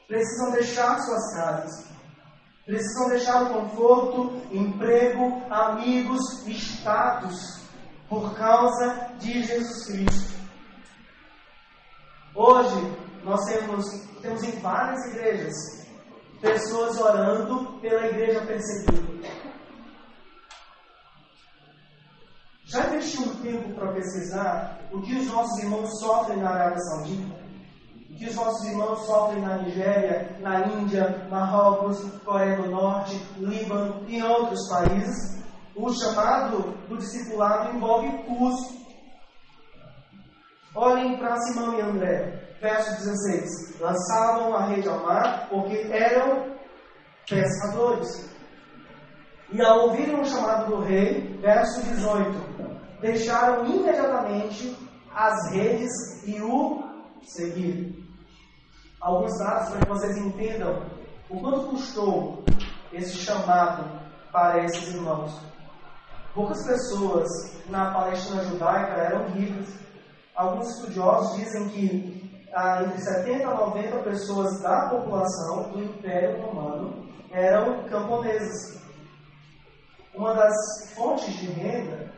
precisam 0.08 0.52
deixar 0.52 1.00
suas 1.00 1.36
casas, 1.36 1.86
precisam 2.66 3.10
deixar 3.10 3.44
o 3.44 3.54
conforto, 3.54 4.42
emprego, 4.52 5.42
amigos, 5.50 6.46
status, 6.48 7.62
por 8.10 8.36
causa 8.36 9.14
de 9.20 9.44
Jesus 9.44 9.86
Cristo. 9.86 10.42
Hoje, 12.36 12.98
nós 13.24 13.40
temos, 13.46 13.86
temos 14.22 14.44
em 14.44 14.60
várias 14.60 15.06
igrejas 15.08 15.82
pessoas 16.42 17.00
orando 17.00 17.80
pela 17.80 18.08
igreja 18.08 18.42
perseguida. 18.42 19.02
Já 22.66 22.88
investiu 22.88 23.24
um 23.24 23.36
tempo 23.42 23.74
para 23.76 23.92
pesquisar 23.92 24.80
o 24.92 25.02
que 25.02 25.16
os 25.16 25.28
nossos 25.28 25.64
irmãos 25.64 26.00
sofrem 26.00 26.38
na 26.38 26.50
Arábia 26.52 26.80
Saudita? 26.80 27.42
O 28.10 28.16
que 28.16 28.26
os 28.26 28.36
nossos 28.36 28.66
irmãos 28.68 29.06
sofrem 29.06 29.42
na 29.42 29.58
Nigéria, 29.58 30.38
na 30.40 30.68
Índia, 30.68 31.28
Marrocos, 31.30 32.00
Coreia 32.24 32.62
do 32.62 32.70
Norte, 32.70 33.22
Líbano 33.38 34.06
e 34.08 34.24
outros 34.24 34.70
países? 34.70 35.44
O 35.76 35.92
chamado 35.94 36.78
do 36.88 36.98
discipulado 36.98 37.76
envolve 37.76 38.10
custo. 38.24 38.82
Olhem 40.74 41.18
para 41.18 41.38
Simão 41.42 41.78
e 41.78 41.82
André, 41.82 42.41
verso 42.62 42.92
16. 42.92 43.80
Lançavam 43.80 44.56
a 44.56 44.68
rede 44.68 44.88
ao 44.88 45.04
mar 45.04 45.48
porque 45.50 45.76
eram 45.92 46.56
pescadores. 47.28 48.30
E 49.52 49.62
ao 49.62 49.88
ouvirem 49.88 50.20
o 50.20 50.26
chamado 50.26 50.68
do 50.68 50.82
rei, 50.82 51.38
verso 51.42 51.82
18, 51.84 53.02
deixaram 53.02 53.66
imediatamente 53.66 54.78
as 55.14 55.52
redes 55.52 55.92
e 56.26 56.40
o 56.42 56.84
seguiram. 57.24 57.92
Alguns 59.02 59.38
dados 59.40 59.70
para 59.70 59.80
que 59.80 59.90
vocês 59.90 60.18
entendam 60.18 60.86
o 61.30 61.40
quanto 61.40 61.70
custou 61.70 62.44
esse 62.94 63.18
chamado 63.18 64.00
para 64.32 64.64
esses 64.64 64.94
irmãos. 64.94 65.38
Poucas 66.34 66.66
pessoas 66.66 67.28
na 67.68 67.92
Palestina 67.92 68.44
judaica 68.44 68.94
eram 68.94 69.30
ricas. 69.32 69.68
Alguns 70.34 70.70
estudiosos 70.76 71.36
dizem 71.38 71.68
que 71.70 72.11
ah, 72.54 72.84
entre 72.84 73.02
70 73.02 73.48
a 73.48 73.56
90 73.56 73.98
pessoas 74.04 74.62
da 74.62 74.90
população 74.90 75.72
do 75.72 75.84
Império 75.84 76.42
Romano 76.42 77.06
eram 77.32 77.84
camponeses. 77.86 78.82
Uma 80.14 80.34
das 80.34 80.94
fontes 80.94 81.34
de 81.38 81.46
renda 81.48 82.12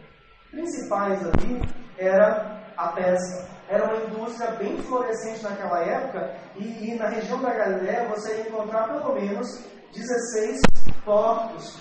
principais 0.49 1.21
ali 1.21 1.61
era 1.97 2.61
a 2.75 2.87
pesca. 2.89 3.47
Era 3.69 3.85
uma 3.85 4.03
indústria 4.05 4.51
bem 4.53 4.77
florescente 4.81 5.43
naquela 5.43 5.79
época 5.79 6.35
e, 6.55 6.91
e 6.91 6.95
na 6.95 7.07
região 7.09 7.41
da 7.41 7.53
Galiléia 7.53 8.09
você 8.09 8.35
ia 8.35 8.49
encontrar 8.49 8.87
pelo 8.87 9.13
menos 9.13 9.47
16 9.93 10.61
portos. 11.05 11.79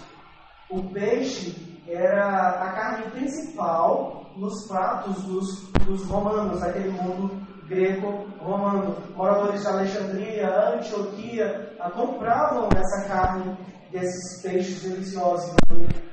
O 0.71 0.91
peixe 0.91 1.83
era 1.89 2.51
a 2.51 2.73
carne 2.73 3.11
principal 3.11 4.27
nos 4.37 4.67
pratos 4.67 5.23
dos, 5.25 5.73
dos 5.85 6.05
romanos, 6.07 6.61
daquele 6.61 6.91
mundo 6.91 7.52
greco-romano. 7.67 8.97
Moradores 9.15 9.63
de 9.63 9.69
Alexandria, 9.69 10.75
Antioquia, 10.75 11.77
compravam 11.95 12.69
essa 12.77 13.09
carne 13.09 13.57
desses 13.91 14.43
peixes 14.43 14.83
deliciosos 14.83 15.55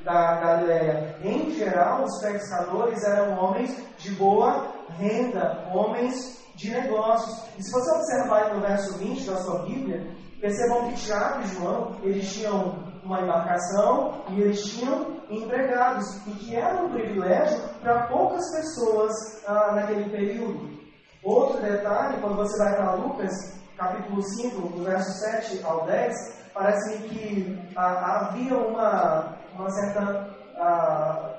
da 0.03 0.35
Galileia. 0.35 1.15
Em 1.23 1.51
geral, 1.51 2.03
os 2.03 2.21
pescadores 2.21 3.03
eram 3.03 3.37
homens 3.37 3.75
de 3.97 4.11
boa 4.11 4.67
renda, 4.97 5.67
homens 5.73 6.39
de 6.55 6.71
negócios. 6.71 7.47
E 7.57 7.63
se 7.63 7.71
você 7.71 7.89
observar 7.91 8.53
no 8.53 8.61
verso 8.61 8.97
20 8.97 9.25
da 9.25 9.37
sua 9.37 9.63
Bíblia, 9.63 10.05
percebam 10.41 10.89
que 10.89 10.95
Tiago 10.95 11.41
e 11.41 11.47
João, 11.47 11.95
eles 12.03 12.33
tinham 12.33 12.89
uma 13.03 13.21
embarcação 13.21 14.23
e 14.29 14.41
eles 14.41 14.61
tinham 14.65 15.19
empregados, 15.29 16.05
e 16.27 16.31
que 16.31 16.55
era 16.55 16.83
um 16.83 16.89
privilégio 16.89 17.59
para 17.81 18.07
poucas 18.07 18.51
pessoas 18.55 19.13
ah, 19.47 19.73
naquele 19.73 20.09
período. 20.09 20.79
Outro 21.23 21.61
detalhe, 21.61 22.21
quando 22.21 22.37
você 22.37 22.57
vai 22.57 22.75
para 22.75 22.93
Lucas, 22.93 23.31
capítulo 23.77 24.21
5, 24.21 24.69
do 24.69 24.83
verso 24.85 25.11
7 25.19 25.61
ao 25.65 25.85
10, 25.85 26.15
parece-me 26.53 27.09
que 27.09 27.71
ah, 27.75 28.29
havia 28.29 28.57
uma, 28.57 29.37
uma 29.53 29.69
certa. 29.69 30.29
Ah, 30.55 31.35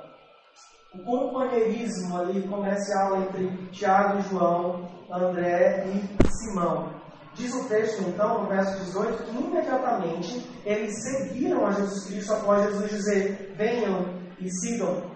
um 0.95 1.05
companheirismo 1.05 2.19
ali 2.19 2.43
comercial 2.49 3.23
entre 3.23 3.47
Tiago 3.71 4.21
João, 4.23 4.89
André 5.11 5.85
e 5.87 6.29
Simão. 6.29 6.93
Diz 7.35 7.55
o 7.55 7.69
texto, 7.69 8.03
então, 8.09 8.43
no 8.43 8.49
verso 8.49 8.77
18, 8.85 9.23
que 9.23 9.31
imediatamente 9.31 10.51
eles 10.65 10.93
seguiram 11.05 11.65
a 11.65 11.71
Jesus 11.71 12.07
Cristo 12.07 12.33
após 12.33 12.65
Jesus 12.67 12.91
dizer: 12.91 13.55
Venham 13.57 14.05
e 14.41 14.51
sigam. 14.51 15.09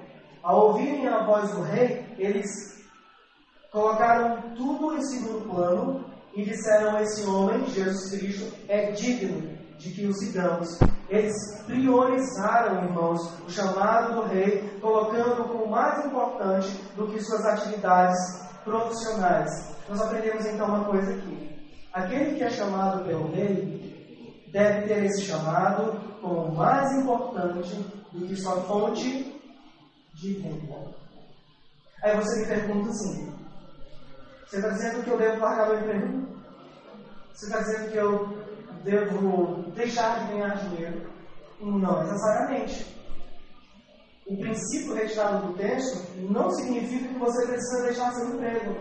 Ao 0.43 0.69
ouvirem 0.69 1.09
a 1.09 1.25
voz 1.25 1.51
do 1.51 1.63
rei, 1.63 2.07
eles 2.19 2.74
colocaram 3.75 4.55
tudo 4.55 4.97
em 4.97 5.03
segundo 5.03 5.51
plano 5.51 6.05
e 6.33 6.45
disseram 6.45 6.97
a 6.97 7.03
esse 7.03 7.27
homem, 7.27 7.67
Jesus 7.67 8.11
Cristo, 8.11 8.55
é 8.69 8.93
digno 8.93 9.59
de 9.79 9.91
que 9.91 10.07
o 10.07 10.15
sigamos. 10.15 10.79
Eles 11.09 11.35
priorizaram, 11.67 12.85
irmãos, 12.85 13.21
o 13.45 13.51
chamado 13.51 14.15
do 14.15 14.29
rei, 14.29 14.79
colocando 14.81 15.49
como 15.49 15.67
mais 15.67 16.07
importante 16.07 16.69
do 16.97 17.09
que 17.09 17.21
suas 17.21 17.45
atividades 17.47 18.17
profissionais. 18.63 19.51
Nós 19.89 20.01
aprendemos 20.01 20.47
então 20.47 20.69
uma 20.69 20.85
coisa 20.85 21.13
aqui. 21.13 21.51
Aquele 21.93 22.37
que 22.37 22.45
é 22.45 22.51
chamado 22.51 23.05
pelo 23.05 23.33
rei 23.33 24.47
deve 24.53 24.87
ter 24.87 25.05
esse 25.05 25.23
chamado 25.23 26.01
como 26.21 26.55
mais 26.55 26.93
importante 26.93 27.75
do 28.13 28.25
que 28.25 28.37
sua 28.37 28.61
fonte 28.63 29.41
de 30.15 30.33
renda. 30.39 30.95
Aí 32.05 32.17
você 32.17 32.41
me 32.41 32.47
pergunta 32.47 32.91
assim: 32.91 33.34
você 34.55 34.61
está 34.61 34.69
dizendo 34.69 35.03
que 35.03 35.11
eu 35.11 35.19
devo 35.19 35.41
largar 35.41 35.69
meu 35.69 35.79
emprego? 35.81 36.29
Você 37.33 37.47
está 37.47 37.59
dizendo 37.59 37.91
que 37.91 37.97
eu 37.97 38.39
devo 38.85 39.63
deixar 39.75 40.21
de 40.21 40.33
ganhar 40.33 40.57
dinheiro? 40.59 41.11
Não 41.61 42.03
necessariamente. 42.03 42.95
O 44.27 44.37
princípio 44.37 44.95
retirado 44.95 45.49
do 45.49 45.55
texto 45.55 46.07
não 46.31 46.51
significa 46.53 47.09
que 47.09 47.19
você 47.19 47.47
precisa 47.47 47.83
deixar 47.83 48.13
seu 48.13 48.29
emprego. 48.29 48.77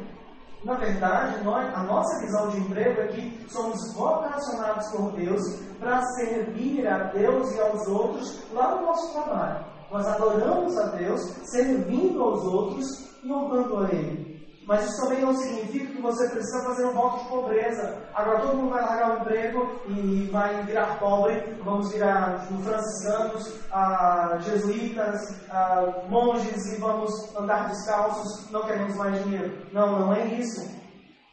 Na 0.63 0.75
verdade, 0.75 1.43
nós, 1.43 1.73
a 1.75 1.83
nossa 1.83 2.19
visão 2.19 2.49
de 2.49 2.57
emprego 2.59 3.01
é 3.01 3.07
que 3.07 3.45
somos 3.49 3.75
vocacionados 3.95 4.87
por 4.91 5.11
Deus 5.13 5.41
para 5.79 6.01
servir 6.17 6.87
a 6.87 7.05
Deus 7.05 7.51
e 7.51 7.59
aos 7.59 7.87
outros 7.87 8.43
lá 8.53 8.75
no 8.75 8.85
nosso 8.85 9.11
trabalho. 9.11 9.65
Nós 9.91 10.05
adoramos 10.05 10.77
a 10.77 10.87
Deus, 10.89 11.19
servindo 11.45 12.21
aos 12.21 12.43
outros 12.45 12.85
e 13.23 13.31
honrando 13.31 13.77
a 13.79 13.89
Ele. 13.89 14.32
Mas 14.65 14.85
isso 14.85 15.01
também 15.01 15.21
não 15.21 15.33
significa 15.35 15.93
que 15.93 16.01
você 16.01 16.29
precisa 16.29 16.63
fazer 16.63 16.85
um 16.85 16.93
voto 16.93 17.23
de 17.23 17.29
pobreza. 17.29 18.01
Agora 18.13 18.39
todo 18.39 18.57
mundo 18.57 18.69
vai 18.69 18.81
largar 18.81 19.11
o 19.11 19.21
emprego 19.21 19.81
e 19.87 20.29
vai 20.31 20.63
virar 20.63 20.99
pobre. 20.99 21.41
Vamos 21.63 21.91
virar 21.91 22.47
franciscanos, 22.63 23.59
ah, 23.71 24.37
jesuítas, 24.39 25.19
ah, 25.49 26.03
monges 26.07 26.73
e 26.73 26.79
vamos 26.79 27.11
andar 27.35 27.67
descalços. 27.67 28.49
Não 28.51 28.63
queremos 28.63 28.95
mais 28.95 29.21
dinheiro. 29.23 29.53
Não, 29.73 29.99
não 29.99 30.13
é 30.13 30.25
isso. 30.25 30.83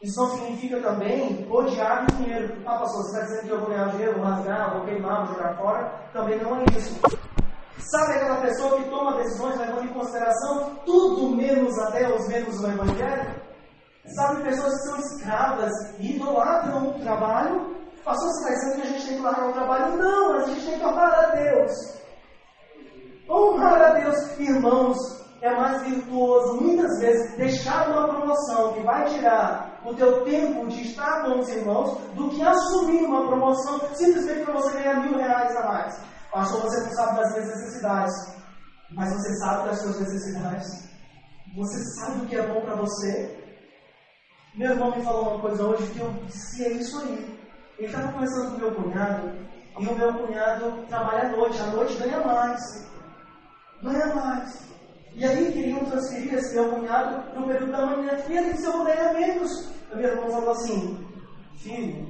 Isso 0.01 0.19
não 0.19 0.29
significa 0.31 0.81
também 0.81 1.47
odiar 1.49 2.03
o 2.03 2.15
dinheiro. 2.15 2.57
Ah, 2.65 2.79
pastor, 2.79 3.03
você 3.03 3.11
está 3.11 3.21
dizendo 3.21 3.45
que 3.45 3.49
eu 3.49 3.59
vou 3.59 3.69
ganhar 3.69 3.91
dinheiro, 3.91 4.19
vou 4.19 4.23
rasgar, 4.23 4.73
vou 4.73 4.85
queimar, 4.85 5.25
vou 5.25 5.35
jogar 5.35 5.55
fora? 5.55 5.83
Também 6.11 6.39
não 6.39 6.57
é 6.57 6.63
isso. 6.75 6.99
Sabe 7.91 8.13
aquela 8.13 8.37
pessoa 8.37 8.77
que 8.77 8.89
toma 8.89 9.17
decisões 9.17 9.59
levando 9.59 9.83
em 9.83 9.93
consideração 9.93 10.75
tudo 10.85 11.35
menos 11.35 11.77
a 11.77 11.89
Deus, 11.89 12.25
menos 12.29 12.61
o 12.61 12.67
Evangelho? 12.67 13.41
Sabe 14.15 14.43
pessoas 14.43 14.73
que 14.73 14.87
são 14.87 14.97
escravas 14.97 15.71
e 15.99 16.15
idolatram 16.15 16.87
o 16.87 16.99
trabalho? 17.01 17.75
Você 18.05 18.25
está 18.27 18.49
dizendo 18.49 18.75
que 18.75 18.81
a 18.81 18.91
gente 18.91 19.07
tem 19.07 19.17
que 19.17 19.21
largar 19.21 19.49
o 19.49 19.53
trabalho? 19.53 19.97
Não, 19.97 20.33
a 20.37 20.43
gente 20.43 20.65
tem 20.65 20.79
que 20.79 20.85
honrar 20.85 21.19
a 21.19 21.35
Deus. 21.35 21.71
Honrar 23.29 23.81
a 23.81 23.89
Deus, 23.99 24.39
irmãos, 24.39 24.97
é 25.41 25.53
mais 25.53 25.81
virtuoso 25.83 26.61
muitas 26.61 26.97
vezes 26.97 27.35
deixar 27.35 27.89
uma 27.89 28.07
promoção 28.07 28.71
que 28.71 28.83
vai 28.83 29.03
tirar 29.09 29.81
o 29.85 29.93
teu 29.95 30.23
tempo 30.23 30.65
de 30.67 30.81
estar 30.83 31.25
com 31.25 31.39
os 31.39 31.49
irmãos 31.49 31.97
do 32.13 32.29
que 32.29 32.41
assumir 32.41 33.03
uma 33.03 33.27
promoção 33.27 33.81
simplesmente 33.95 34.45
para 34.45 34.53
você 34.53 34.77
ganhar 34.77 35.01
mil 35.01 35.17
reais 35.17 35.53
a 35.57 35.67
mais. 35.67 36.11
Pastor, 36.31 36.61
você 36.61 36.79
não 36.79 36.91
sabe 36.93 37.17
das 37.17 37.33
minhas 37.33 37.47
necessidades, 37.49 38.35
mas 38.91 39.13
você 39.13 39.35
sabe 39.35 39.67
das 39.67 39.81
suas 39.81 39.99
necessidades. 39.99 40.89
Você 41.57 41.83
sabe 41.95 42.23
o 42.23 42.27
que 42.27 42.37
é 42.37 42.47
bom 42.47 42.61
para 42.61 42.75
você. 42.75 43.37
Meu 44.55 44.71
irmão 44.71 44.95
me 44.95 45.03
falou 45.03 45.31
uma 45.31 45.41
coisa 45.41 45.65
hoje 45.65 45.91
que 45.91 45.99
eu 45.99 46.09
disse: 46.25 46.63
é 46.63 46.69
isso 46.69 47.01
aí. 47.01 47.37
Ele 47.77 47.87
estava 47.87 48.13
conversando 48.13 48.51
com 48.51 48.57
meu 48.59 48.75
cunhado, 48.75 49.31
e 49.77 49.87
o 49.87 49.97
meu 49.97 50.13
cunhado 50.13 50.85
trabalha 50.87 51.27
à 51.27 51.31
noite, 51.31 51.59
à 51.59 51.67
noite 51.67 51.97
ganha 51.97 52.25
mais. 52.25 52.61
Ganha 53.83 54.15
mais. 54.15 54.71
E 55.13 55.25
aí 55.25 55.51
queriam 55.51 55.83
transferir 55.83 56.33
esse 56.35 56.55
meu 56.55 56.69
cunhado 56.69 57.29
para 57.31 57.43
período 57.43 57.71
da 57.73 57.85
manhã. 57.85 58.17
E 58.29 58.37
ele 58.37 58.53
disse: 58.53 58.65
eu 58.65 58.71
vou 58.71 58.85
ganhar 58.85 59.13
menos. 59.13 59.69
O 59.91 59.97
meu 59.97 60.09
irmão 60.09 60.31
falou 60.31 60.51
assim: 60.51 61.05
filho, 61.57 62.07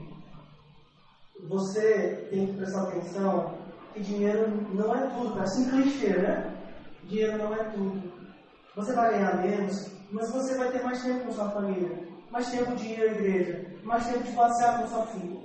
você 1.49 2.27
tem 2.29 2.45
que 2.45 2.57
prestar 2.57 2.83
atenção 2.83 3.60
que 3.93 3.99
dinheiro 4.01 4.47
não 4.73 4.95
é 4.95 5.07
tudo, 5.07 5.35
parece 5.35 5.61
um 5.61 5.69
clichê, 5.69 6.09
né? 6.09 6.55
Dinheiro 7.03 7.37
não 7.37 7.53
é 7.53 7.63
tudo. 7.65 8.11
Você 8.75 8.93
vai 8.93 9.11
ganhar 9.11 9.37
menos, 9.37 9.91
mas 10.11 10.31
você 10.31 10.55
vai 10.57 10.71
ter 10.71 10.83
mais 10.83 11.01
tempo 11.03 11.25
com 11.25 11.31
sua 11.33 11.51
família, 11.51 12.07
mais 12.29 12.49
tempo 12.49 12.75
de 12.75 12.87
ir 12.87 13.01
à 13.01 13.05
igreja, 13.05 13.65
mais 13.83 14.05
tempo 14.07 14.23
de 14.23 14.31
passear 14.31 14.79
com 14.79 14.87
sua 14.87 15.05
filha. 15.07 15.41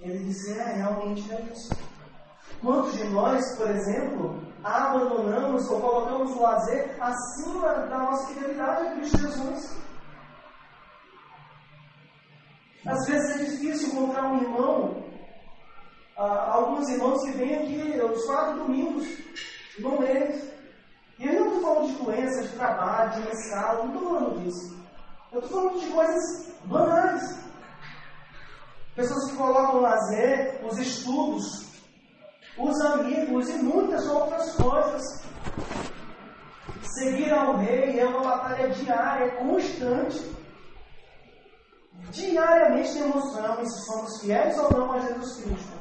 Ele 0.00 0.24
disse: 0.24 0.58
É, 0.58 0.74
realmente 0.74 1.32
é 1.32 1.40
isso. 1.52 1.74
Quantos 2.60 2.92
de 2.92 3.04
nós, 3.08 3.56
por 3.56 3.70
exemplo, 3.70 4.42
abandonamos 4.62 5.68
ou 5.70 5.80
colocamos 5.80 6.32
o 6.32 6.42
lazer 6.42 6.96
acima 7.00 7.86
da 7.86 7.98
nossa 7.98 8.26
fidelidade 8.28 8.86
a 8.86 8.90
Cristo 8.92 9.18
Jesus? 9.18 9.76
Às 12.86 13.06
vezes 13.06 13.30
é 13.30 13.44
difícil 13.44 13.92
encontrar 13.92 14.24
um 14.32 14.40
irmão 14.40 15.07
ah, 16.18 16.50
alguns 16.54 16.88
irmãos 16.88 17.22
que 17.22 17.30
vêm 17.30 17.54
aqui 17.54 18.00
os 18.02 18.24
quatro 18.26 18.58
domingos 18.58 19.06
no 19.78 20.00
mês. 20.00 20.50
E 21.16 21.28
eu 21.28 21.44
não 21.44 21.46
estou 21.46 21.62
falando 21.62 21.86
de 21.86 22.04
doenças, 22.04 22.50
de 22.50 22.56
trabalho, 22.56 23.22
de 23.22 23.28
escala, 23.28 23.84
não 23.84 23.94
estou 23.94 24.08
falando 24.08 24.42
disso. 24.42 24.76
Eu 25.30 25.40
estou 25.40 25.62
falando 25.62 25.80
de 25.80 25.86
coisas 25.86 26.48
banais. 26.64 27.38
Pessoas 28.96 29.30
que 29.30 29.36
colocam 29.36 29.76
o 29.76 29.80
lazer, 29.80 30.60
os 30.66 30.76
estudos, 30.78 31.68
os 32.58 32.80
amigos 32.80 33.48
e 33.48 33.58
muitas 33.58 34.04
outras 34.08 34.56
coisas. 34.56 35.22
Seguir 36.82 37.32
ao 37.32 37.58
rei 37.58 38.00
é 38.00 38.06
uma 38.06 38.24
batalha 38.24 38.70
diária, 38.70 39.36
constante. 39.36 40.36
Diariamente 42.10 42.94
demonstramos 42.94 43.72
se 43.72 43.86
somos 43.86 44.20
fiéis 44.20 44.58
ou 44.58 44.72
não 44.72 44.92
a 44.92 44.98
Jesus 44.98 45.44
Cristo. 45.44 45.77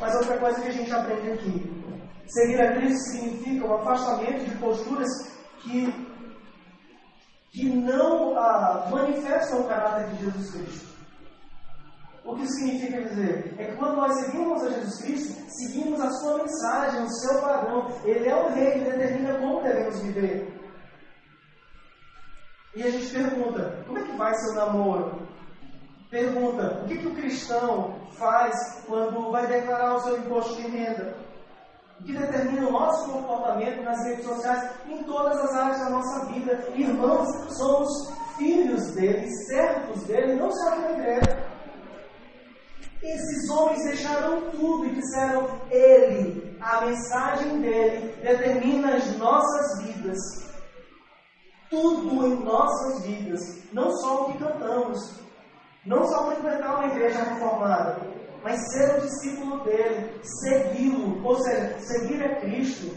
Mas 0.00 0.14
outra 0.14 0.38
coisa 0.38 0.60
que 0.60 0.68
a 0.68 0.72
gente 0.72 0.92
aprende 0.92 1.32
aqui: 1.32 1.84
seguir 2.26 2.60
a 2.60 2.74
Cristo 2.74 3.10
significa 3.10 3.66
o 3.66 3.70
um 3.70 3.74
afastamento 3.76 4.44
de 4.44 4.56
posturas 4.58 5.08
que, 5.60 6.06
que 7.52 7.68
não 7.68 8.36
ah, 8.38 8.88
manifestam 8.90 9.60
o 9.60 9.68
caráter 9.68 10.08
de 10.10 10.24
Jesus 10.24 10.50
Cristo. 10.50 10.96
O 12.24 12.34
que 12.34 12.46
significa 12.48 13.02
dizer? 13.02 13.54
É 13.56 13.66
que 13.66 13.76
quando 13.76 13.96
nós 13.96 14.12
seguimos 14.20 14.62
a 14.64 14.70
Jesus 14.70 15.02
Cristo, 15.02 15.44
seguimos 15.48 16.00
a 16.00 16.10
sua 16.10 16.38
mensagem, 16.38 17.04
o 17.04 17.08
seu 17.08 17.40
padrão. 17.40 17.88
Ele 18.04 18.28
é 18.28 18.34
o 18.34 18.48
rei, 18.48 18.72
ele 18.72 18.90
determina 18.90 19.38
como 19.38 19.62
devemos 19.62 20.00
viver. 20.00 20.52
E 22.74 22.82
a 22.82 22.90
gente 22.90 23.12
pergunta: 23.12 23.84
como 23.86 23.98
é 23.98 24.02
que 24.02 24.16
vai 24.16 24.34
seu 24.34 24.54
namoro? 24.54 25.25
Pergunta: 26.16 26.80
o 26.82 26.88
que, 26.88 26.96
que 26.96 27.08
o 27.08 27.14
cristão 27.14 27.94
faz 28.12 28.82
quando 28.86 29.30
vai 29.30 29.46
declarar 29.46 29.96
o 29.96 30.00
seu 30.00 30.16
imposto 30.16 30.56
de 30.56 30.66
renda? 30.66 31.14
O 32.00 32.04
que 32.04 32.16
determina 32.16 32.68
o 32.68 32.72
nosso 32.72 33.12
comportamento 33.12 33.82
nas 33.82 34.02
redes 34.02 34.24
sociais 34.24 34.70
em 34.88 35.02
todas 35.04 35.36
as 35.36 35.54
áreas 35.54 35.78
da 35.78 35.90
nossa 35.90 36.24
vida. 36.32 36.68
Irmãos, 36.74 37.28
somos 37.54 37.88
filhos 38.38 38.92
dele, 38.94 39.28
servos 39.46 40.04
dele, 40.04 40.36
não 40.36 40.50
só 40.50 40.76
na 40.76 40.92
igreja. 40.92 41.46
Esses 43.02 43.50
homens 43.50 43.84
deixaram 43.84 44.50
tudo 44.52 44.86
e 44.86 44.94
disseram: 44.94 45.46
Ele, 45.70 46.56
a 46.62 46.80
mensagem 46.80 47.60
dele, 47.60 48.16
determina 48.22 48.96
as 48.96 49.18
nossas 49.18 49.82
vidas. 49.82 50.16
Tudo 51.68 52.26
em 52.26 52.42
nossas 52.42 53.04
vidas, 53.04 53.40
não 53.70 53.90
só 53.98 54.22
o 54.22 54.32
que 54.32 54.38
cantamos, 54.38 55.25
não 55.86 56.04
só 56.04 56.30
frequentar 56.32 56.78
uma 56.78 56.88
igreja 56.88 57.22
reformada, 57.22 57.98
mas 58.42 58.60
ser 58.72 58.98
o 58.98 59.00
discípulo 59.00 59.64
dele, 59.64 60.20
segui-lo, 60.22 61.24
ou 61.24 61.36
seja, 61.42 61.78
seguir 61.80 62.22
a 62.24 62.40
Cristo, 62.40 62.94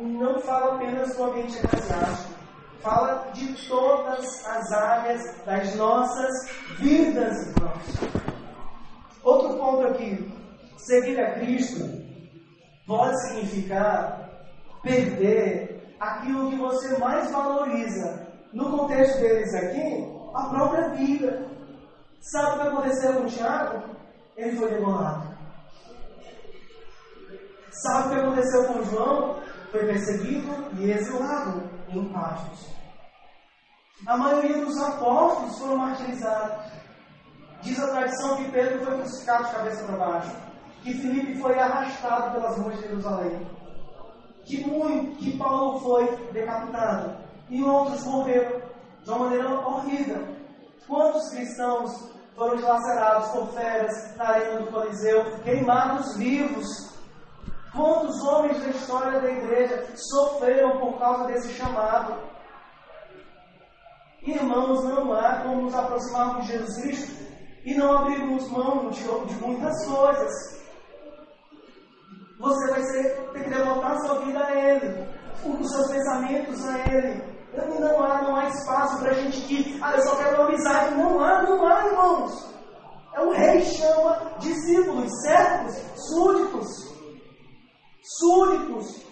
não 0.00 0.40
fala 0.40 0.76
apenas 0.76 1.14
do 1.16 1.24
ambiente 1.24 1.58
eclesiástico, 1.58 2.34
fala 2.80 3.30
de 3.32 3.68
todas 3.68 4.46
as 4.46 4.72
áreas 4.72 5.20
das 5.44 5.74
nossas 5.76 6.30
vidas, 6.78 7.46
irmãos. 7.48 8.22
Outro 9.22 9.56
ponto 9.56 9.86
aqui, 9.88 10.32
seguir 10.78 11.20
a 11.20 11.38
Cristo 11.38 11.88
pode 12.86 13.20
significar 13.28 14.30
perder 14.82 15.94
aquilo 16.00 16.50
que 16.50 16.56
você 16.56 16.98
mais 16.98 17.30
valoriza. 17.30 18.26
No 18.52 18.70
contexto 18.76 19.20
deles 19.20 19.54
aqui, 19.54 20.04
a 20.34 20.48
própria 20.48 20.88
vida. 20.90 21.51
Sabe 22.22 22.52
o 22.52 22.60
que 22.60 22.68
aconteceu 22.68 23.14
com 23.14 23.26
Tiago? 23.26 23.82
Ele 24.36 24.56
foi 24.56 24.70
degolado. 24.70 25.36
Sabe 27.82 28.06
o 28.06 28.10
que 28.10 28.20
aconteceu 28.20 28.64
com 28.66 28.84
João? 28.84 29.42
Foi 29.72 29.86
perseguido 29.86 30.52
e 30.78 30.92
exilado 30.92 31.68
em 31.88 32.12
Pátios. 32.12 32.70
A 34.06 34.16
maioria 34.16 34.64
dos 34.64 34.80
apóstolos 34.80 35.58
foram 35.58 35.78
martirizados. 35.78 36.72
Diz 37.60 37.80
a 37.80 37.88
tradição 37.88 38.36
que 38.36 38.52
Pedro 38.52 38.84
foi 38.84 38.98
crucificado 38.98 39.44
de 39.44 39.52
cabeça 39.52 39.84
para 39.84 39.96
baixo. 39.96 40.36
Que 40.82 40.94
Filipe 40.94 41.40
foi 41.40 41.58
arrastado 41.58 42.32
pelas 42.32 42.56
ruas 42.56 42.76
de 42.76 42.82
Jerusalém. 42.82 43.46
Que, 44.44 44.64
muito, 44.64 45.16
que 45.18 45.36
Paulo 45.36 45.80
foi 45.80 46.16
decapitado. 46.32 47.16
E 47.48 47.62
outros 47.64 48.04
morreram 48.04 48.62
de 49.02 49.10
uma 49.10 49.18
maneira 49.18 49.48
horrível. 49.60 50.36
Quantos 50.86 51.28
cristãos 51.30 52.11
foram 52.36 52.56
dilacerados 52.56 53.28
por 53.30 53.52
feras 53.52 54.16
na 54.16 54.28
arena 54.28 54.60
do 54.60 54.70
Coliseu, 54.70 55.24
queimados 55.42 56.16
vivos? 56.16 56.66
Quantos 57.72 58.22
homens 58.24 58.62
da 58.62 58.68
história 58.68 59.20
da 59.20 59.30
igreja 59.30 59.86
sofreram 59.96 60.78
por 60.78 60.98
causa 60.98 61.24
desse 61.24 61.54
chamado? 61.54 62.16
Irmãos, 64.22 64.84
não 64.84 65.12
há 65.12 65.42
como 65.42 65.62
nos 65.62 65.74
aproximarmos 65.74 66.46
de 66.46 66.52
Jesus 66.52 66.82
Cristo 66.82 67.32
e 67.64 67.74
não 67.74 67.98
abrirmos 67.98 68.48
mão 68.50 68.90
de, 68.90 69.02
de 69.02 69.34
muitas 69.40 69.86
coisas. 69.86 70.62
Você 72.38 72.70
vai 72.70 72.82
ser, 72.82 73.30
ter 73.32 73.44
que 73.44 73.50
devotar 73.50 73.98
sua 74.00 74.20
vida 74.20 74.44
a 74.44 74.52
Ele, 74.52 75.06
os 75.44 75.70
seus 75.70 75.90
pensamentos 75.90 76.66
a 76.66 76.78
Ele. 76.92 77.31
Não 77.52 78.02
há, 78.02 78.22
não 78.22 78.36
há 78.36 78.48
espaço 78.48 78.98
para 78.98 79.10
a 79.10 79.14
gente 79.14 79.42
que, 79.42 79.78
ah, 79.82 79.92
eu 79.94 80.02
só 80.02 80.16
quero 80.16 80.36
uma 80.36 80.48
amizade. 80.48 80.94
Não 80.94 81.22
há, 81.22 81.42
não 81.42 81.66
há, 81.66 81.86
irmãos. 81.86 82.52
É 83.14 83.20
o 83.20 83.30
rei 83.30 83.60
chama 83.62 84.32
discípulos, 84.38 85.10
servos, 85.22 85.76
súditos. 86.08 86.68
Súditos. 88.18 89.02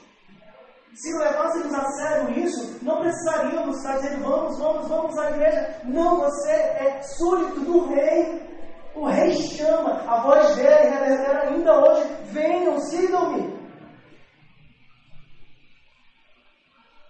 Se 0.95 1.17
levássemos 1.19 1.73
a 1.75 1.85
sério 1.93 2.39
isso, 2.39 2.79
não 2.83 3.01
precisaríamos 3.01 3.77
estar 3.77 3.99
dizendo 3.99 4.25
vamos, 4.25 4.59
vamos, 4.59 4.89
vamos 4.89 5.19
à 5.19 5.31
igreja. 5.31 5.81
Não, 5.85 6.17
você 6.17 6.51
é 6.51 7.01
súdito 7.03 7.61
do 7.61 7.89
rei. 7.89 8.51
O 8.95 9.07
rei 9.07 9.33
chama, 9.33 10.03
a 10.07 10.23
voz 10.23 10.57
dele 10.57 10.91
reverbera 10.91 11.49
ainda 11.49 11.79
hoje: 11.79 12.17
venham, 12.25 12.79
sigam-me. 12.81 13.60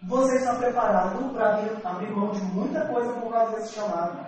Você 0.05 0.37
está 0.37 0.55
preparado 0.55 1.33
para 1.35 1.59
abrir 1.85 2.11
mão 2.11 2.31
de 2.31 2.43
muita 2.45 2.87
coisa 2.87 3.13
por 3.15 3.31
causa 3.31 3.57
desse 3.57 3.75
chamado? 3.75 4.27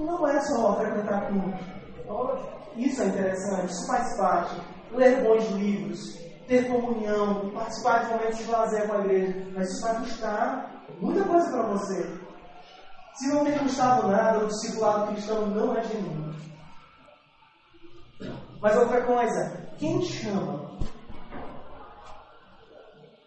Não 0.00 0.28
é 0.28 0.40
só 0.40 0.76
frequentar 0.76 1.28
culto. 1.28 2.50
Isso 2.76 3.02
é 3.02 3.06
interessante, 3.06 3.72
isso 3.72 3.86
faz 3.86 4.16
parte. 4.18 4.60
Ler 4.92 5.22
bons 5.22 5.48
livros, 5.52 6.18
ter 6.46 6.68
comunhão, 6.68 7.50
participar 7.50 8.04
de 8.04 8.12
momentos 8.12 8.38
de 8.38 8.50
lazer 8.50 8.86
com 8.86 8.94
a 8.94 8.98
igreja. 9.00 9.46
Mas 9.54 9.70
isso 9.70 9.82
vai 9.82 9.96
custar 9.96 10.84
muita 11.00 11.24
coisa 11.24 11.50
para 11.50 11.66
você. 11.68 12.20
Se 13.14 13.28
não 13.28 13.44
tem 13.44 13.58
custado 13.58 14.08
nada, 14.08 14.44
o 14.44 14.46
discipulado 14.46 15.12
cristão 15.12 15.46
não 15.46 15.76
é 15.76 15.82
genuíno. 15.84 16.34
Mas 18.60 18.76
outra 18.76 19.00
coisa, 19.02 19.68
quem 19.78 20.02
chama? 20.02 20.70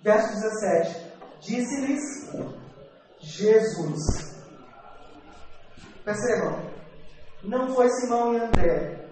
Verso 0.04 0.34
17: 0.34 1.13
Disse-lhes 1.39 2.30
Jesus. 3.22 4.34
Percebam, 6.04 6.60
não 7.42 7.74
foi 7.74 7.89
Simão 7.89 8.34
e 8.34 8.42
André, 8.42 9.08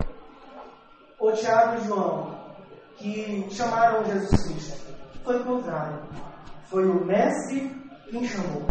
ou 1.18 1.32
Tiago 1.32 1.78
e 1.78 1.88
João, 1.88 2.38
que 2.98 3.48
chamaram 3.52 4.04
Jesus 4.04 4.44
Cristo. 4.44 4.94
Foi 5.24 5.40
o 5.40 5.46
contrário. 5.46 6.02
Foi 6.66 6.86
o 6.86 7.06
Mestre 7.06 7.74
quem 8.10 8.28
chamou. 8.28 8.64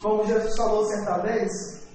Como 0.00 0.26
Jesus 0.26 0.56
falou 0.56 0.84
certa 0.86 1.18
vez, 1.18 1.86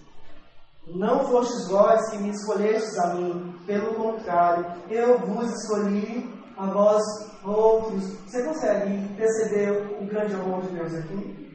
não 0.87 1.27
fostes 1.27 1.67
vós 1.67 2.09
que 2.09 2.19
me 2.19 2.29
escolhestes 2.29 2.97
a 2.99 3.15
mim, 3.15 3.59
pelo 3.65 3.95
contrário, 3.95 4.65
eu 4.89 5.19
vos 5.19 5.51
escolhi 5.51 6.36
a 6.57 6.65
vós 6.65 7.03
outros. 7.43 8.17
Você 8.25 8.43
consegue 8.43 9.07
perceber 9.15 9.97
o 10.01 10.05
grande 10.05 10.33
amor 10.33 10.61
de 10.63 10.69
Deus 10.69 10.93
aqui? 10.95 11.47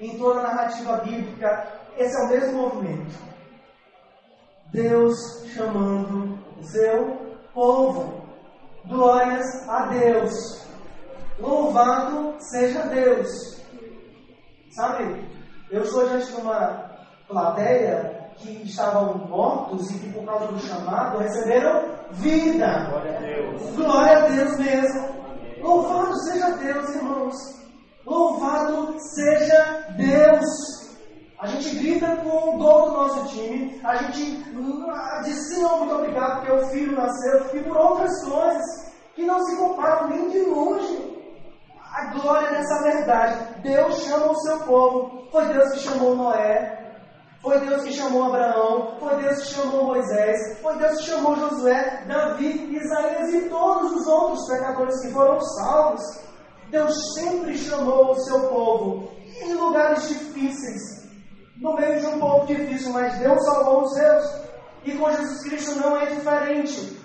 Em 0.00 0.18
toda 0.18 0.40
a 0.40 0.42
narrativa 0.44 0.96
bíblica, 0.98 1.68
esse 1.96 2.16
é 2.16 2.24
o 2.24 2.28
mesmo 2.28 2.62
movimento. 2.62 3.18
Deus 4.72 5.44
chamando 5.54 6.38
o 6.58 6.64
seu 6.64 7.36
povo. 7.52 8.22
Glórias 8.86 9.68
a 9.68 9.86
Deus. 9.86 10.66
Louvado 11.38 12.36
seja 12.38 12.82
Deus. 12.86 13.60
Sabe, 14.70 15.24
eu 15.70 15.82
estou 15.82 16.08
diante 16.08 16.32
de 16.32 16.40
uma 16.40 16.88
plateia 17.26 18.30
que 18.36 18.62
estavam 18.62 19.18
mortos 19.18 19.90
e 19.90 19.98
que, 19.98 20.12
por 20.12 20.24
causa 20.24 20.46
do 20.46 20.58
chamado, 20.60 21.18
receberam 21.18 21.97
vida. 22.12 22.88
Glória 22.90 23.16
a 23.16 23.20
Deus. 23.20 23.76
Glória 23.76 24.16
a 24.16 24.28
Deus 24.28 24.58
mesmo. 24.58 25.08
Louvado 25.60 26.16
seja 26.24 26.50
Deus, 26.52 26.94
irmãos. 26.94 27.34
Louvado 28.06 28.96
seja 28.98 29.86
Deus. 29.96 30.78
A 31.38 31.46
gente 31.46 31.76
grita 31.76 32.16
com 32.16 32.54
o 32.54 32.58
gol 32.58 32.90
do 32.90 32.96
nosso 32.96 33.28
time, 33.28 33.80
a 33.84 33.96
gente 33.96 34.42
diz 35.24 35.48
sim, 35.48 35.62
muito 35.62 35.94
obrigado 35.94 36.40
porque 36.40 36.52
o 36.52 36.66
filho 36.66 36.96
nasceu, 36.96 37.54
e 37.54 37.62
por 37.62 37.76
outras 37.76 38.24
coisas 38.24 38.92
que 39.14 39.24
não 39.24 39.40
se 39.44 39.56
comparam 39.56 40.08
nem 40.08 40.28
de 40.30 40.40
longe. 40.40 41.16
A 41.92 42.06
glória 42.12 42.50
dessa 42.50 42.82
verdade. 42.82 43.60
Deus 43.62 44.02
chama 44.02 44.30
o 44.30 44.40
seu 44.40 44.58
povo. 44.60 45.28
Foi 45.30 45.46
Deus 45.46 45.72
que 45.72 45.80
chamou 45.80 46.14
Noé. 46.14 46.87
Foi 47.42 47.60
Deus 47.60 47.82
que 47.84 47.92
chamou 47.92 48.24
Abraão. 48.24 48.96
Foi 48.98 49.22
Deus 49.22 49.38
que 49.38 49.54
chamou 49.54 49.84
Moisés. 49.84 50.58
Foi 50.60 50.76
Deus 50.76 50.98
que 50.98 51.04
chamou 51.04 51.36
Josué, 51.36 52.04
Davi, 52.06 52.76
Isaías 52.76 53.34
e 53.34 53.48
todos 53.48 53.92
os 53.92 54.06
outros 54.06 54.46
pecadores 54.48 55.00
que 55.00 55.12
foram 55.12 55.40
salvos. 55.40 56.02
Deus 56.70 57.14
sempre 57.14 57.56
chamou 57.56 58.10
o 58.10 58.20
seu 58.20 58.48
povo 58.48 59.10
em 59.40 59.54
lugares 59.54 60.08
difíceis, 60.08 61.08
no 61.56 61.74
meio 61.74 62.00
de 62.00 62.06
um 62.06 62.18
povo 62.18 62.46
difícil, 62.46 62.92
mas 62.92 63.18
Deus 63.18 63.42
salvou 63.44 63.82
os 63.82 63.94
seus. 63.94 64.48
E 64.84 64.92
com 64.96 65.10
Jesus 65.10 65.42
Cristo 65.44 65.80
não 65.80 65.96
é 65.96 66.06
diferente. 66.06 66.98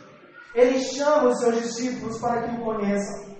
Ele 0.55 0.79
chama 0.79 1.29
os 1.29 1.39
seus 1.39 1.61
discípulos 1.61 2.19
para 2.19 2.43
que 2.43 2.55
o 2.55 2.63
conheçam. 2.63 3.33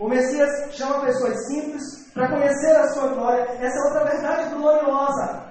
O 0.00 0.08
Messias 0.08 0.74
chama 0.74 1.04
pessoas 1.04 1.46
simples 1.46 1.82
para 2.12 2.28
conhecer 2.28 2.76
a 2.76 2.92
sua 2.92 3.08
glória. 3.08 3.42
Essa 3.42 3.78
é 3.78 3.84
outra 3.88 4.04
verdade 4.04 4.54
gloriosa. 4.54 5.45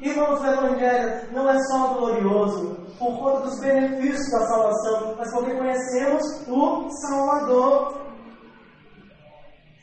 Irmãos, 0.00 0.40
o 0.40 0.46
Evangelho 0.46 1.32
não 1.32 1.50
é 1.50 1.58
só 1.64 1.94
glorioso 1.94 2.76
por 3.00 3.18
conta 3.18 3.40
dos 3.40 3.60
benefícios 3.60 4.30
da 4.30 4.46
salvação, 4.46 5.16
mas 5.18 5.32
porque 5.32 5.54
conhecemos 5.54 6.22
o 6.46 6.88
Salvador. 6.88 8.00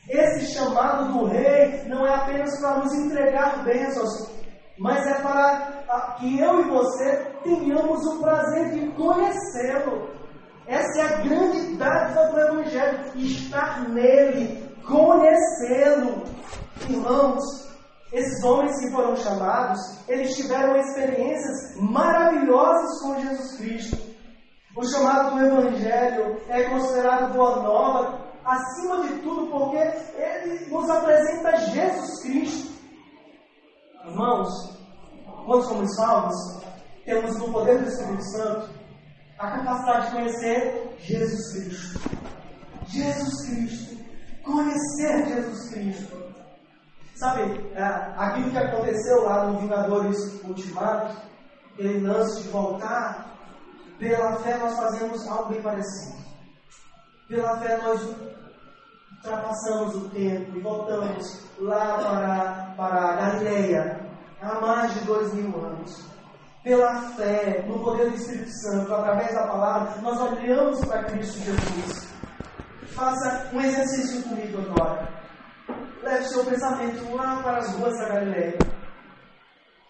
Esse 0.08 0.54
chamado 0.54 1.12
do 1.12 1.24
Rei 1.26 1.82
não 1.86 2.06
é 2.06 2.14
apenas 2.14 2.58
para 2.60 2.78
nos 2.78 2.94
entregar 2.94 3.62
bênçãos, 3.62 4.30
mas 4.78 5.06
é 5.06 5.14
para 5.20 6.16
que 6.18 6.40
eu 6.40 6.60
e 6.60 6.70
você 6.70 7.16
tenhamos 7.42 8.06
o 8.06 8.20
prazer 8.20 8.70
de 8.70 8.90
conhecê-lo. 8.92 10.16
Essa 10.66 11.00
é 11.00 11.02
a 11.02 11.16
grande 11.18 11.76
dádiva 11.76 12.24
do 12.26 12.40
Evangelho, 12.40 13.16
estar 13.16 13.86
nele, 13.90 14.66
conhecê-lo. 14.86 16.22
Irmãos, 16.88 17.65
esses 18.12 18.44
homens 18.44 18.78
que 18.80 18.92
foram 18.92 19.16
chamados, 19.16 19.78
eles 20.08 20.36
tiveram 20.36 20.76
experiências 20.76 21.76
maravilhosas 21.80 23.02
com 23.02 23.20
Jesus 23.20 23.56
Cristo. 23.56 24.16
O 24.76 24.84
chamado 24.86 25.36
do 25.36 25.44
Evangelho 25.44 26.40
é 26.48 26.64
considerado 26.64 27.32
boa 27.32 27.62
nova, 27.62 28.26
acima 28.44 29.08
de 29.08 29.20
tudo, 29.22 29.50
porque 29.50 29.76
ele 29.76 30.66
nos 30.70 30.88
apresenta 30.88 31.56
Jesus 31.56 32.22
Cristo. 32.22 32.76
Irmãos, 34.04 34.48
quando 35.46 35.62
somos 35.64 35.96
salvos, 35.96 36.36
temos 37.04 37.38
no 37.38 37.52
poder 37.52 37.78
do 37.78 37.88
Espírito 37.88 38.24
Santo 38.32 38.68
a 39.38 39.50
capacidade 39.50 40.06
de 40.06 40.12
conhecer 40.12 40.96
Jesus 40.98 41.52
Cristo. 41.52 42.00
Jesus 42.86 43.48
Cristo. 43.48 43.96
Conhecer 44.44 45.26
Jesus 45.26 45.70
Cristo. 45.70 46.25
Sabe, 47.16 47.42
é, 47.74 47.82
aquilo 48.16 48.50
que 48.50 48.58
aconteceu 48.58 49.24
lá 49.24 49.46
no 49.46 49.58
Vingadores 49.58 50.18
Ultimato, 50.44 51.16
ele 51.78 52.06
antes 52.06 52.42
de 52.42 52.48
voltar, 52.48 53.34
pela 53.98 54.36
fé 54.36 54.56
nós 54.58 54.76
fazemos 54.76 55.26
algo 55.26 55.50
bem 55.50 55.62
parecido. 55.62 56.16
Pela 57.28 57.58
fé 57.58 57.78
nós 57.78 58.14
ultrapassamos 59.16 59.96
o 59.96 60.08
tempo 60.10 60.56
e 60.56 60.60
voltamos 60.60 61.42
lá 61.58 61.98
para, 61.98 62.74
para 62.76 63.10
a 63.10 63.16
Galileia, 63.16 64.00
há 64.42 64.60
mais 64.60 64.92
de 64.94 65.00
dois 65.00 65.32
mil 65.32 65.56
anos 65.64 66.16
pela 66.66 67.00
fé, 67.12 67.64
no 67.68 67.78
poder 67.78 68.10
do 68.10 68.16
Espírito 68.16 68.50
Santo, 68.50 68.92
através 68.92 69.32
da 69.32 69.46
palavra, 69.46 70.00
nós 70.02 70.20
olhamos 70.20 70.84
para 70.84 71.04
Cristo 71.04 71.38
Jesus. 71.38 72.08
Faça 72.88 73.50
um 73.52 73.60
exercício 73.60 74.20
comigo 74.24 74.58
agora. 74.62 75.08
Leve 76.06 76.28
seu 76.28 76.44
pensamento 76.44 77.16
lá 77.16 77.42
para 77.42 77.58
as 77.58 77.74
ruas 77.74 77.98
da 77.98 78.08
Galileia. 78.08 78.56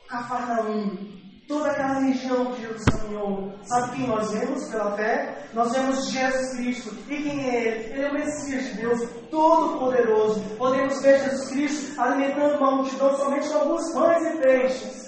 Cafarnaum, 0.09 0.97
toda 1.47 1.71
aquela 1.71 1.99
região 1.99 2.55
que 2.55 2.63
Jesus 2.63 2.85
caminhou. 2.85 3.53
Sabe 3.65 3.97
quem 3.97 4.07
nós 4.07 4.33
vemos 4.33 4.67
pela 4.71 4.97
fé? 4.97 5.47
Nós 5.53 5.73
vemos 5.73 6.09
Jesus 6.11 6.57
Cristo. 6.57 6.95
E 7.07 7.23
quem 7.23 7.51
é 7.51 7.67
Ele? 7.67 7.93
Ele 7.93 8.03
é 8.03 8.09
o 8.09 8.15
Messias 8.15 8.65
de 8.65 8.75
Deus, 8.79 9.11
todo-poderoso. 9.31 10.41
Podemos 10.57 11.03
ver 11.03 11.23
Jesus 11.23 11.51
Cristo 11.51 12.01
alimentando 12.01 12.57
uma 12.61 12.77
multidão 12.77 13.15
somente 13.19 13.51
com 13.51 13.59
alguns 13.59 13.93
pães 13.93 14.23
e 14.23 14.39
peixes. 14.39 15.06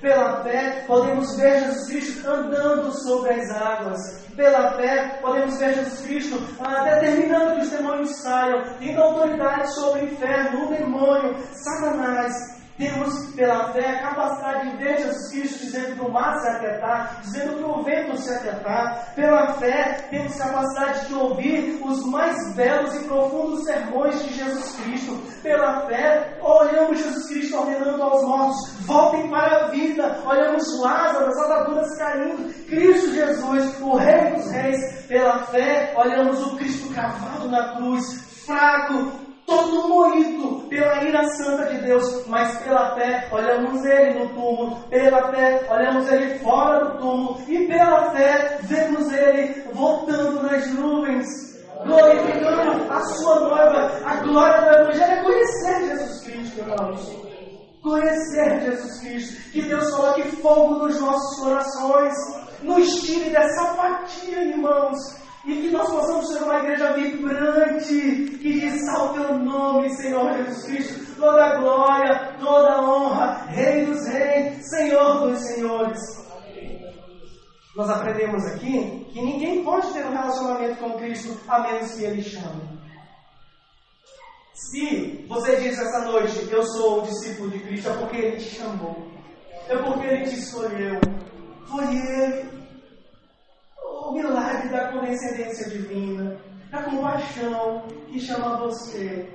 Pela 0.00 0.42
fé, 0.42 0.84
podemos 0.86 1.36
ver 1.36 1.60
Jesus 1.60 1.86
Cristo 1.88 2.30
andando 2.30 2.90
sobre 2.92 3.34
as 3.34 3.50
águas. 3.50 4.00
Pela 4.34 4.72
fé, 4.72 5.18
podemos 5.20 5.58
ver 5.58 5.74
Jesus 5.74 6.00
Cristo 6.06 6.38
ah, 6.58 6.84
determinando 6.84 7.56
que 7.56 7.62
os 7.62 7.70
demônios 7.70 8.16
saiam, 8.16 8.62
tendo 8.78 9.02
autoridade 9.02 9.74
sobre 9.74 10.00
o 10.00 10.04
inferno, 10.04 10.64
o 10.64 10.68
demônio, 10.74 11.36
Satanás. 11.52 12.59
Temos, 12.80 13.26
pela 13.34 13.74
fé, 13.74 13.90
a 13.90 14.08
capacidade 14.08 14.70
de 14.70 14.76
ver 14.78 14.96
Jesus 14.96 15.30
Cristo 15.30 15.58
dizendo 15.66 15.96
que 15.96 16.00
o 16.00 16.10
mar 16.10 16.40
se 16.40 16.48
aquietar, 16.48 17.20
dizendo 17.20 17.56
que 17.58 17.62
o 17.62 17.82
vento 17.82 18.16
se 18.16 18.32
aquietar. 18.32 19.12
Pela 19.14 19.52
fé, 19.58 20.06
temos 20.08 20.34
capacidade 20.34 21.08
de 21.08 21.14
ouvir 21.14 21.78
os 21.84 22.06
mais 22.06 22.56
belos 22.56 22.94
e 22.94 23.04
profundos 23.04 23.64
sermões 23.64 24.22
de 24.22 24.32
Jesus 24.32 24.80
Cristo. 24.80 25.14
Pela 25.42 25.86
fé, 25.88 26.38
olhamos 26.40 26.96
Jesus 26.96 27.28
Cristo 27.28 27.58
ordenando 27.58 28.02
aos 28.02 28.24
mortos: 28.26 28.72
voltem 28.86 29.28
para 29.28 29.66
a 29.66 29.68
vida. 29.68 30.18
Olhamos 30.24 30.80
Lázaro, 30.80 31.26
as 31.26 31.36
ataduras 31.36 31.98
caindo. 31.98 32.50
Cristo 32.64 33.12
Jesus, 33.12 33.78
o 33.82 33.96
Rei 33.96 34.36
dos 34.36 34.50
Reis. 34.52 35.04
Pela 35.06 35.40
fé, 35.48 35.92
olhamos 35.98 36.40
o 36.46 36.56
Cristo 36.56 36.88
cravado 36.94 37.46
na 37.50 37.76
cruz, 37.76 38.22
fraco, 38.46 39.29
todo 39.50 39.88
moído 39.88 40.68
pela 40.68 41.02
ira 41.02 41.24
santa 41.30 41.64
de 41.66 41.78
Deus, 41.82 42.24
mas 42.28 42.56
pela 42.62 42.94
fé 42.94 43.28
olhamos 43.32 43.84
ele 43.84 44.20
no 44.20 44.28
túmulo, 44.28 44.76
pela 44.88 45.32
fé 45.32 45.66
olhamos 45.68 46.08
ele 46.08 46.38
fora 46.38 46.84
do 46.84 46.98
túmulo, 46.98 47.40
e 47.48 47.66
pela 47.66 48.12
fé 48.12 48.58
vemos 48.62 49.12
ele 49.12 49.64
voltando 49.72 50.40
nas 50.44 50.72
nuvens, 50.72 51.26
glorificando 51.84 52.92
a 52.92 53.00
sua 53.00 53.40
noiva. 53.40 53.90
A 54.04 54.14
glória 54.22 54.60
do 54.60 54.82
Evangelho 54.82 55.12
é 55.12 55.22
conhecer 55.24 55.88
Jesus 55.88 56.24
Cristo, 56.24 56.58
irmãos. 56.60 57.30
Conhecer 57.82 58.60
Jesus 58.60 59.00
Cristo, 59.00 59.50
que 59.50 59.62
Deus 59.62 59.90
coloque 59.90 60.22
fogo 60.36 60.74
nos 60.74 61.00
nossos 61.00 61.40
corações, 61.40 62.14
nos 62.62 63.02
tire 63.02 63.30
dessa 63.30 63.62
apatia, 63.72 64.44
irmãos, 64.44 64.98
e 65.44 65.54
que 65.54 65.70
nós 65.70 65.90
possamos 65.90 66.28
ser 66.28 66.42
uma 66.42 66.58
igreja 66.58 66.92
vibrante, 66.92 68.38
que 68.40 68.58
ressalta 68.58 69.20
o 69.20 69.24
teu 69.24 69.38
nome, 69.38 69.79
Senhor 69.94 70.32
Jesus 70.32 70.64
Cristo. 70.64 71.16
Toda 71.16 71.56
glória, 71.58 72.36
toda 72.38 72.82
honra, 72.82 73.44
Rei 73.48 73.84
dos 73.84 74.06
Reis, 74.06 74.68
Senhor 74.70 75.28
dos 75.28 75.38
Senhores. 75.40 75.98
Nós 77.76 77.88
aprendemos 77.90 78.44
aqui 78.46 79.06
que 79.12 79.22
ninguém 79.22 79.64
pode 79.64 79.92
ter 79.92 80.04
um 80.04 80.12
relacionamento 80.12 80.76
com 80.80 80.98
Cristo 80.98 81.38
a 81.48 81.60
menos 81.60 81.94
que 81.94 82.04
Ele 82.04 82.22
chame. 82.22 82.80
Se 84.54 85.24
você 85.28 85.56
diz 85.56 85.78
essa 85.78 86.04
noite, 86.04 86.48
eu 86.50 86.62
sou 86.62 87.00
o 87.00 87.06
discípulo 87.06 87.50
de 87.50 87.60
Cristo, 87.60 87.88
é 87.88 87.96
porque 87.96 88.16
Ele 88.16 88.36
te 88.36 88.56
chamou. 88.56 89.08
É 89.68 89.76
porque 89.76 90.06
Ele 90.06 90.24
te 90.24 90.34
escolheu. 90.34 91.00
Foi 91.66 91.84
Ele 91.84 92.60
o 94.10 94.12
milagre 94.12 94.68
da 94.68 94.92
condescendência 94.92 95.70
divina, 95.70 96.36
da 96.70 96.82
compaixão 96.82 97.86
que 98.08 98.18
chama 98.18 98.58
você, 98.58 99.28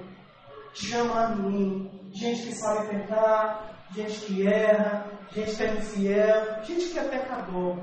chama 0.75 1.25
a 1.25 1.29
mim. 1.35 1.89
Gente 2.13 2.47
que 2.47 2.55
sabe 2.55 2.88
pecar, 2.88 3.75
gente 3.93 4.19
que 4.21 4.47
erra, 4.47 5.05
gente 5.33 5.55
que 5.55 5.63
é 5.63 5.73
infiel, 5.73 6.63
gente 6.63 6.89
que 6.89 6.99
é 6.99 7.03
pecador. 7.03 7.77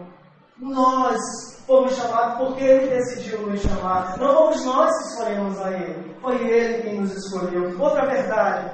Nós 0.58 1.18
fomos 1.66 1.94
chamados 1.96 2.38
porque 2.38 2.64
Ele 2.64 2.88
decidiu 2.88 3.46
nos 3.46 3.60
chamar. 3.60 4.16
Não 4.18 4.34
fomos 4.34 4.64
nós 4.64 4.90
que 4.90 5.08
escolhemos 5.08 5.60
a 5.60 5.72
Ele. 5.72 6.14
Foi 6.20 6.36
Ele 6.36 6.82
quem 6.82 7.00
nos 7.00 7.12
escolheu. 7.12 7.80
Outra 7.80 8.06
verdade: 8.06 8.70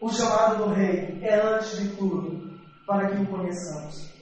o 0.00 0.08
chamado 0.12 0.64
do 0.64 0.74
Rei 0.74 1.18
é 1.22 1.40
antes 1.40 1.78
de 1.78 1.88
tudo 1.96 2.58
para 2.86 3.08
que 3.08 3.22
o 3.22 3.26
conheçamos. 3.26 4.12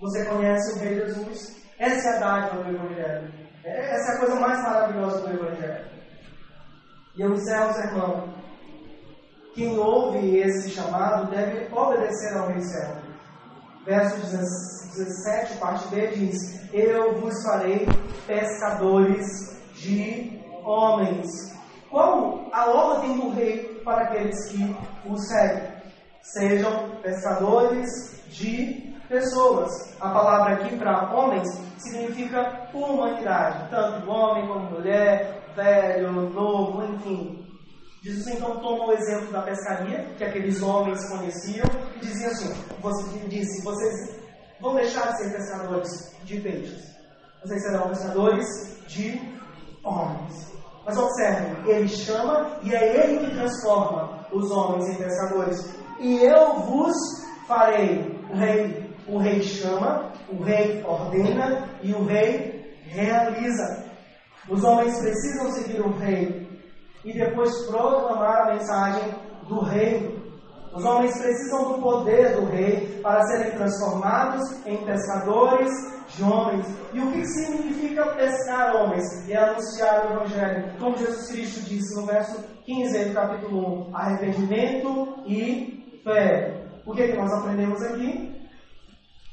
Você 0.00 0.24
conhece 0.26 0.72
o 0.72 0.82
Rei 0.82 0.94
Jesus? 0.94 1.56
Essa 1.78 2.08
é 2.08 2.16
a 2.16 2.20
dádiva 2.20 2.62
do 2.64 2.70
Evangelho. 2.70 3.32
Essa 3.64 4.12
é 4.12 4.14
a 4.14 4.18
coisa 4.18 4.34
mais 4.40 4.62
maravilhosa 4.62 5.20
do 5.20 5.34
Evangelho. 5.34 5.97
E 7.18 7.22
eu 7.22 7.34
encerro, 7.34 7.72
sermão. 7.72 8.28
Quem 9.52 9.76
ouve 9.76 10.38
esse 10.38 10.70
chamado 10.70 11.28
deve 11.28 11.66
obedecer 11.74 12.38
ao 12.38 12.46
Rei 12.46 12.60
Servo. 12.60 13.00
Verso 13.84 14.20
17, 14.20 15.56
parte 15.58 15.88
B, 15.88 16.06
diz: 16.08 16.72
Eu 16.72 17.20
vos 17.20 17.34
farei 17.42 17.88
pescadores 18.24 19.26
de 19.74 20.40
homens. 20.64 21.26
Qual 21.90 22.48
a 22.52 22.70
ordem 22.70 23.18
do 23.18 23.30
rei 23.30 23.80
para 23.84 24.04
aqueles 24.04 24.48
que 24.50 24.76
o 25.04 25.16
seguem? 25.16 25.72
Sejam 26.22 26.90
pescadores 27.02 28.22
de 28.28 28.94
pessoas. 29.08 29.70
A 29.98 30.10
palavra 30.10 30.54
aqui 30.54 30.76
para 30.76 31.12
homens 31.12 31.48
significa 31.78 32.68
humanidade, 32.72 33.70
tanto 33.70 34.08
homem 34.08 34.46
como 34.46 34.70
mulher, 34.70 35.37
velho, 35.54 36.30
novo, 36.30 36.84
enfim. 36.84 37.44
Jesus 38.02 38.28
então 38.28 38.58
toma 38.60 38.86
o 38.86 38.92
exemplo 38.92 39.32
da 39.32 39.42
pescaria, 39.42 40.04
que 40.16 40.24
aqueles 40.24 40.62
homens 40.62 41.08
conheciam, 41.08 41.66
e 41.96 42.00
dizia 42.00 42.28
assim: 42.28 42.52
você 42.80 43.18
disse, 43.28 43.62
vocês 43.64 44.20
vão 44.60 44.74
deixar 44.74 45.12
de 45.12 45.18
ser 45.18 45.36
pescadores 45.36 46.16
de 46.24 46.40
peixes, 46.40 46.96
vocês 47.42 47.62
serão 47.62 47.88
pescadores 47.88 48.46
de 48.86 49.20
homens. 49.84 50.48
Mas 50.86 50.96
observem, 50.96 51.70
ele 51.70 51.88
chama 51.88 52.58
e 52.62 52.74
é 52.74 53.04
ele 53.04 53.26
que 53.26 53.34
transforma 53.34 54.26
os 54.32 54.50
homens 54.50 54.88
em 54.88 54.94
pescadores. 54.94 55.74
E 55.98 56.24
eu 56.24 56.60
vos 56.60 56.94
farei, 57.46 58.18
o 58.30 58.36
rei 58.36 58.88
o 59.08 59.18
rei 59.18 59.42
chama, 59.42 60.12
o 60.28 60.42
rei 60.42 60.84
ordena 60.84 61.66
e 61.82 61.92
o 61.92 62.04
rei 62.04 62.76
realiza. 62.84 63.87
Os 64.50 64.64
homens 64.64 64.98
precisam 64.98 65.50
seguir 65.52 65.80
o 65.80 65.96
rei 65.98 66.48
e 67.04 67.12
depois 67.12 67.66
proclamar 67.66 68.42
a 68.42 68.54
mensagem 68.54 69.14
do 69.46 69.60
reino. 69.60 70.18
Os 70.74 70.84
homens 70.84 71.18
precisam 71.18 71.72
do 71.72 71.82
poder 71.82 72.36
do 72.36 72.44
rei 72.46 73.00
para 73.02 73.22
serem 73.26 73.52
transformados 73.52 74.42
em 74.66 74.84
pescadores 74.84 75.70
de 76.14 76.22
homens. 76.22 76.66
E 76.92 77.00
o 77.00 77.12
que 77.12 77.24
significa 77.26 78.14
pescar 78.14 78.76
homens? 78.76 79.04
É 79.28 79.36
anunciar 79.36 80.06
o 80.06 80.12
Evangelho. 80.12 80.78
Como 80.78 80.96
Jesus 80.96 81.30
Cristo 81.30 81.60
disse 81.68 82.00
no 82.00 82.06
verso 82.06 82.42
15 82.64 83.04
do 83.06 83.14
capítulo 83.14 83.88
1: 83.90 83.96
arrependimento 83.96 85.22
e 85.26 86.00
fé. 86.04 86.64
O 86.86 86.94
que, 86.94 87.02
é 87.02 87.08
que 87.08 87.16
nós 87.16 87.32
aprendemos 87.32 87.82
aqui? 87.82 88.34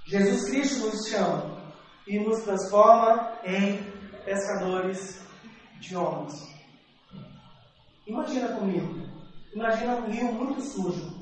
Jesus 0.07 0.49
Cristo 0.49 0.87
nos 0.87 1.07
chama 1.07 1.55
e 2.07 2.19
nos 2.19 2.43
transforma 2.43 3.31
em 3.43 3.94
pescadores 4.25 5.21
de 5.79 5.95
homens. 5.95 6.33
Imagina 8.05 8.49
comigo. 8.49 9.05
Imagina 9.53 9.95
um 9.95 10.09
rio 10.09 10.33
muito 10.33 10.61
sujo. 10.61 11.15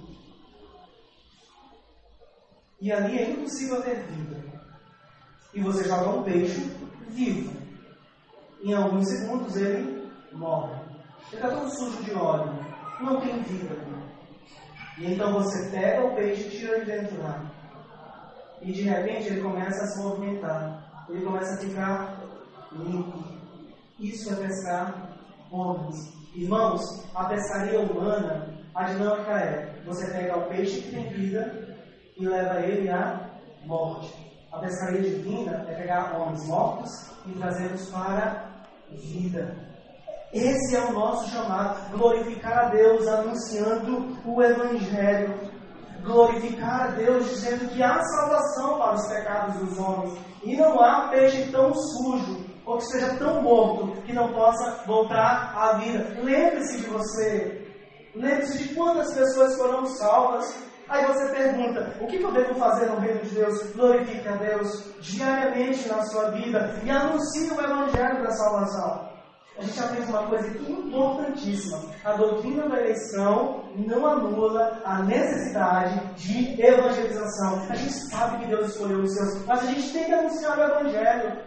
E 2.82 2.92
ali 2.92 3.20
é 3.20 3.32
impossível 3.32 3.82
ter 3.82 4.04
vida. 4.04 4.44
E 5.54 5.62
você 5.62 5.84
joga 5.84 6.10
um 6.10 6.24
peixe 6.24 6.60
vivo. 7.10 7.54
Em 8.62 8.74
alguns 8.74 9.08
segundos 9.08 9.56
ele 9.56 10.12
morre. 10.32 10.74
Ele 11.32 11.36
está 11.36 11.50
todo 11.50 11.70
sujo 11.70 12.04
de 12.04 12.14
óleo. 12.14 12.54
Não 13.00 13.22
tem 13.22 13.42
vida. 13.44 13.76
E 14.98 15.14
então 15.14 15.34
você 15.34 15.70
pega 15.70 16.06
o 16.06 16.16
peixe 16.16 16.48
e 16.48 16.52
tira 16.52 16.80
de 16.80 16.86
dentro 16.86 17.22
lá 17.22 17.54
e 18.64 18.72
de 18.72 18.84
repente 18.84 19.28
ele 19.28 19.42
começa 19.42 19.84
a 19.84 19.88
se 19.88 20.02
movimentar, 20.02 21.06
ele 21.10 21.26
começa 21.26 21.54
a 21.54 21.58
ficar 21.58 22.13
limpo. 22.78 23.24
Isso 24.00 24.34
é 24.34 24.36
pescar 24.36 25.18
homens. 25.52 26.14
Irmãos, 26.36 26.82
a 27.14 27.26
pescaria 27.26 27.80
humana, 27.80 28.54
a 28.74 28.84
dinâmica 28.84 29.32
é: 29.32 29.82
você 29.86 30.08
pega 30.12 30.38
o 30.38 30.48
peixe 30.48 30.82
que 30.82 30.92
tem 30.92 31.10
vida 31.10 31.78
e 32.18 32.26
leva 32.26 32.60
ele 32.62 32.90
à 32.90 33.30
morte. 33.66 34.14
A 34.52 34.60
pescaria 34.60 35.02
divina 35.02 35.66
é 35.70 35.76
pegar 35.76 36.16
homens 36.18 36.48
mortos 36.48 36.90
e 37.26 37.32
trazê-los 37.34 37.90
para 37.90 38.50
vida. 38.92 39.56
Esse 40.32 40.76
é 40.76 40.80
o 40.80 40.94
nosso 40.94 41.30
chamado, 41.30 41.92
glorificar 41.92 42.66
a 42.66 42.70
Deus 42.70 43.08
anunciando 43.08 44.18
o 44.26 44.42
Evangelho 44.42 45.54
glorificar 46.04 46.82
a 46.82 46.88
Deus, 46.88 47.30
dizendo 47.30 47.70
que 47.70 47.82
há 47.82 48.00
salvação 48.02 48.78
para 48.78 48.96
os 48.96 49.08
pecados 49.08 49.56
dos 49.60 49.80
homens. 49.80 50.20
E 50.44 50.56
não 50.56 50.80
há 50.82 51.08
peixe 51.10 51.50
tão 51.52 51.74
sujo, 51.74 52.43
ou 52.66 52.78
que 52.78 52.86
seja 52.86 53.16
tão 53.18 53.42
morto, 53.42 54.02
que 54.04 54.14
não 54.14 54.34
possa 54.34 54.84
voltar 54.86 55.54
à 55.56 55.74
vida. 55.78 56.22
Lembre-se 56.22 56.78
de 56.78 56.88
você. 56.88 57.68
Lembre-se 58.16 58.58
de 58.60 58.76
quantas 58.76 59.14
pessoas 59.14 59.56
foram 59.58 59.86
salvas. 59.86 60.56
Aí 60.88 61.06
você 61.06 61.28
pergunta: 61.30 61.98
o 62.02 62.08
que 62.08 62.22
eu 62.22 62.32
devo 62.32 62.56
fazer 62.56 62.88
no 62.88 63.00
reino 63.00 63.22
de 63.22 63.36
Deus? 63.36 63.72
Glorifique 63.74 64.28
a 64.28 64.36
Deus 64.36 64.94
diariamente 65.00 65.88
na 65.88 66.04
sua 66.04 66.32
vida 66.32 66.80
e 66.84 66.90
anuncie 66.90 67.52
o 67.52 67.60
Evangelho 67.60 68.24
da 68.24 68.32
salvação 68.32 69.14
a 69.58 69.62
gente 69.62 69.80
aprende 69.80 70.10
uma 70.10 70.28
coisa 70.28 70.48
importantíssima. 70.58 71.80
A 72.04 72.14
doutrina 72.14 72.68
da 72.68 72.80
eleição 72.80 73.66
não 73.76 74.06
anula 74.06 74.82
a 74.84 75.04
necessidade 75.04 76.16
de 76.16 76.60
evangelização. 76.60 77.62
A 77.70 77.76
gente 77.76 77.94
sabe 78.10 78.40
que 78.40 78.48
Deus 78.48 78.72
escolheu 78.72 79.02
os 79.02 79.14
seus, 79.14 79.46
mas 79.46 79.62
a 79.62 79.66
gente 79.68 79.94
tem 79.94 80.06
que 80.06 80.12
anunciar 80.12 80.58
o 80.58 80.64
Evangelho 80.64 81.38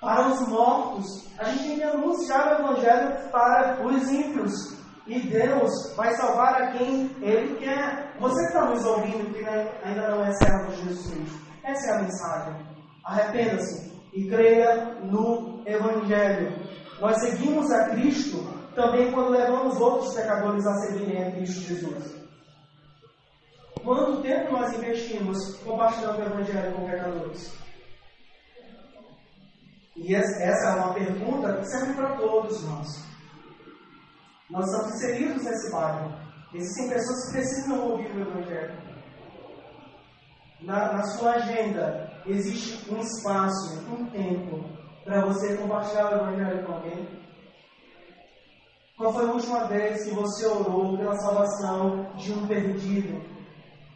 para 0.00 0.28
os 0.28 0.48
mortos. 0.48 1.28
A 1.38 1.44
gente 1.44 1.64
tem 1.64 1.76
que 1.76 1.82
anunciar 1.82 2.48
o 2.48 2.64
Evangelho 2.64 3.30
para 3.30 3.86
os 3.86 4.10
ímpios. 4.10 4.80
E 5.06 5.18
Deus 5.20 5.70
vai 5.96 6.14
salvar 6.14 6.62
a 6.62 6.66
quem 6.72 7.10
Ele 7.20 7.56
quer. 7.58 8.14
Você 8.20 8.46
está 8.46 8.66
nos 8.66 8.84
ouvindo, 8.84 9.32
que 9.32 9.44
ainda 9.44 10.08
não 10.10 10.24
é 10.24 10.32
servo 10.32 10.72
de 10.72 10.88
Jesus 10.88 11.50
essa 11.70 11.90
é 11.90 11.94
a 11.94 12.02
mensagem. 12.02 12.66
Arrependa-se 13.04 13.92
e 14.12 14.28
creia 14.28 14.94
no 15.02 15.62
Evangelho. 15.66 16.52
Nós 17.00 17.20
seguimos 17.20 17.70
a 17.70 17.90
Cristo 17.90 18.38
também 18.74 19.12
quando 19.12 19.30
levamos 19.30 19.80
outros 19.80 20.14
pecadores 20.14 20.66
a 20.66 20.74
seguirem 20.74 21.24
a 21.24 21.32
Cristo 21.32 21.60
Jesus. 21.60 22.20
Quanto 23.82 24.22
tempo 24.22 24.52
nós 24.52 24.74
investimos 24.74 25.56
compartilhando 25.64 26.18
o 26.18 26.26
Evangelho 26.26 26.74
com 26.74 26.86
pecadores? 26.86 27.59
E 30.00 30.14
essa 30.14 30.42
é 30.42 30.74
uma 30.76 30.94
pergunta 30.94 31.58
que 31.58 31.66
serve 31.66 31.92
para 31.92 32.16
todos 32.16 32.64
nós. 32.64 32.88
Nós 34.48 34.64
estamos 34.64 34.94
inseridos 34.94 35.44
nesse 35.44 35.70
bairro. 35.70 36.14
Existem 36.54 36.88
pessoas 36.88 37.26
que 37.26 37.32
precisam 37.32 37.90
ouvir 37.90 38.10
o 38.16 38.20
Evangelho. 38.22 38.78
Na, 40.62 40.94
na 40.94 41.02
sua 41.02 41.32
agenda, 41.32 42.10
existe 42.26 42.90
um 42.90 42.98
espaço, 42.98 43.78
um 43.92 44.06
tempo, 44.06 44.64
para 45.04 45.26
você 45.26 45.56
compartilhar 45.58 46.12
o 46.12 46.16
Evangelho 46.16 46.66
com 46.66 46.72
alguém? 46.72 47.20
Qual 48.96 49.12
foi 49.12 49.28
a 49.28 49.32
última 49.32 49.64
vez 49.68 50.04
que 50.04 50.14
você 50.14 50.46
orou 50.46 50.96
pela 50.96 51.16
salvação 51.16 52.12
de 52.16 52.32
um 52.32 52.46
perdido, 52.46 53.22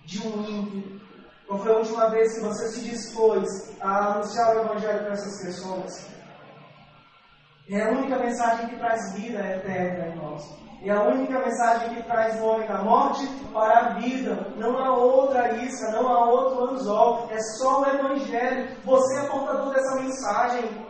de 0.04 0.26
um 0.26 0.42
ímpio? 0.42 1.03
Qual 1.46 1.58
foi 1.58 1.72
a 1.72 1.78
última 1.78 2.08
vez 2.10 2.34
que 2.34 2.40
você 2.40 2.68
se 2.68 2.80
dispôs 2.80 3.46
a 3.80 4.12
anunciar 4.12 4.56
o 4.56 4.60
Evangelho 4.60 5.00
para 5.00 5.12
essas 5.12 5.44
pessoas? 5.44 6.08
É 7.70 7.82
a 7.82 7.90
única 7.90 8.18
mensagem 8.18 8.68
que 8.68 8.76
traz 8.76 9.14
vida 9.14 9.40
eterna 9.40 10.14
nós. 10.16 10.42
É 10.82 10.90
a 10.90 11.02
única 11.02 11.38
mensagem 11.38 11.94
que 11.94 12.02
traz 12.02 12.38
o 12.40 12.44
homem 12.44 12.68
da 12.68 12.82
morte 12.82 13.26
para 13.52 13.78
a 13.78 13.88
vida. 13.94 14.52
Não 14.56 14.78
há 14.78 14.94
outra 14.94 15.54
isca, 15.56 15.92
não 15.92 16.08
há 16.08 16.30
outro 16.30 16.72
anzol. 16.72 17.28
É 17.30 17.38
só 17.58 17.80
o 17.80 17.86
Evangelho. 17.86 18.76
Você 18.84 19.18
é 19.18 19.28
portador 19.28 19.72
dessa 19.72 19.96
mensagem. 19.96 20.86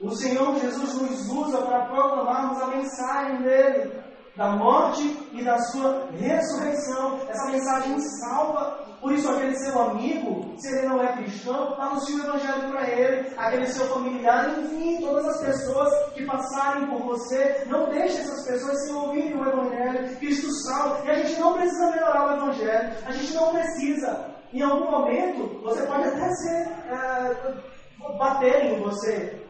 O 0.00 0.10
Senhor 0.10 0.54
Jesus 0.58 0.94
nos 0.94 1.28
usa 1.28 1.62
para 1.62 1.86
proclamarmos 1.86 2.62
a 2.62 2.66
mensagem 2.68 3.42
dele, 3.42 4.02
da 4.36 4.50
morte 4.50 5.28
e 5.32 5.42
da 5.42 5.58
sua 5.58 6.08
ressurreição. 6.12 7.18
Essa 7.28 7.50
mensagem 7.50 7.98
salva 8.00 8.87
por 9.00 9.12
isso, 9.12 9.30
aquele 9.30 9.56
seu 9.56 9.80
amigo, 9.80 10.54
se 10.58 10.68
ele 10.76 10.88
não 10.88 11.02
é 11.02 11.16
cristão, 11.16 11.80
anuncie 11.80 12.16
o 12.16 12.24
Evangelho 12.24 12.70
para 12.70 12.88
ele. 12.88 13.32
Aquele 13.36 13.66
seu 13.66 13.86
familiar, 13.86 14.58
enfim, 14.58 15.00
todas 15.00 15.26
as 15.26 15.40
pessoas 15.40 16.12
que 16.14 16.24
passarem 16.24 16.86
por 16.88 17.00
você, 17.02 17.64
não 17.66 17.88
deixe 17.90 18.18
essas 18.18 18.44
pessoas 18.46 18.84
sem 18.84 18.94
ouvirem 18.94 19.36
o 19.36 19.48
Evangelho. 19.48 20.16
Cristo 20.16 20.52
salva. 20.64 21.04
E 21.04 21.10
a 21.10 21.14
gente 21.14 21.38
não 21.38 21.54
precisa 21.54 21.90
melhorar 21.90 22.26
o 22.26 22.36
Evangelho. 22.36 22.92
A 23.06 23.12
gente 23.12 23.34
não 23.34 23.52
precisa. 23.52 24.26
Em 24.52 24.62
algum 24.62 24.90
momento, 24.90 25.60
você 25.62 25.86
pode 25.86 26.08
até 26.08 26.28
ser. 26.30 26.68
É, 26.90 27.68
baterem 28.16 28.74
em 28.74 28.82
você, 28.82 29.42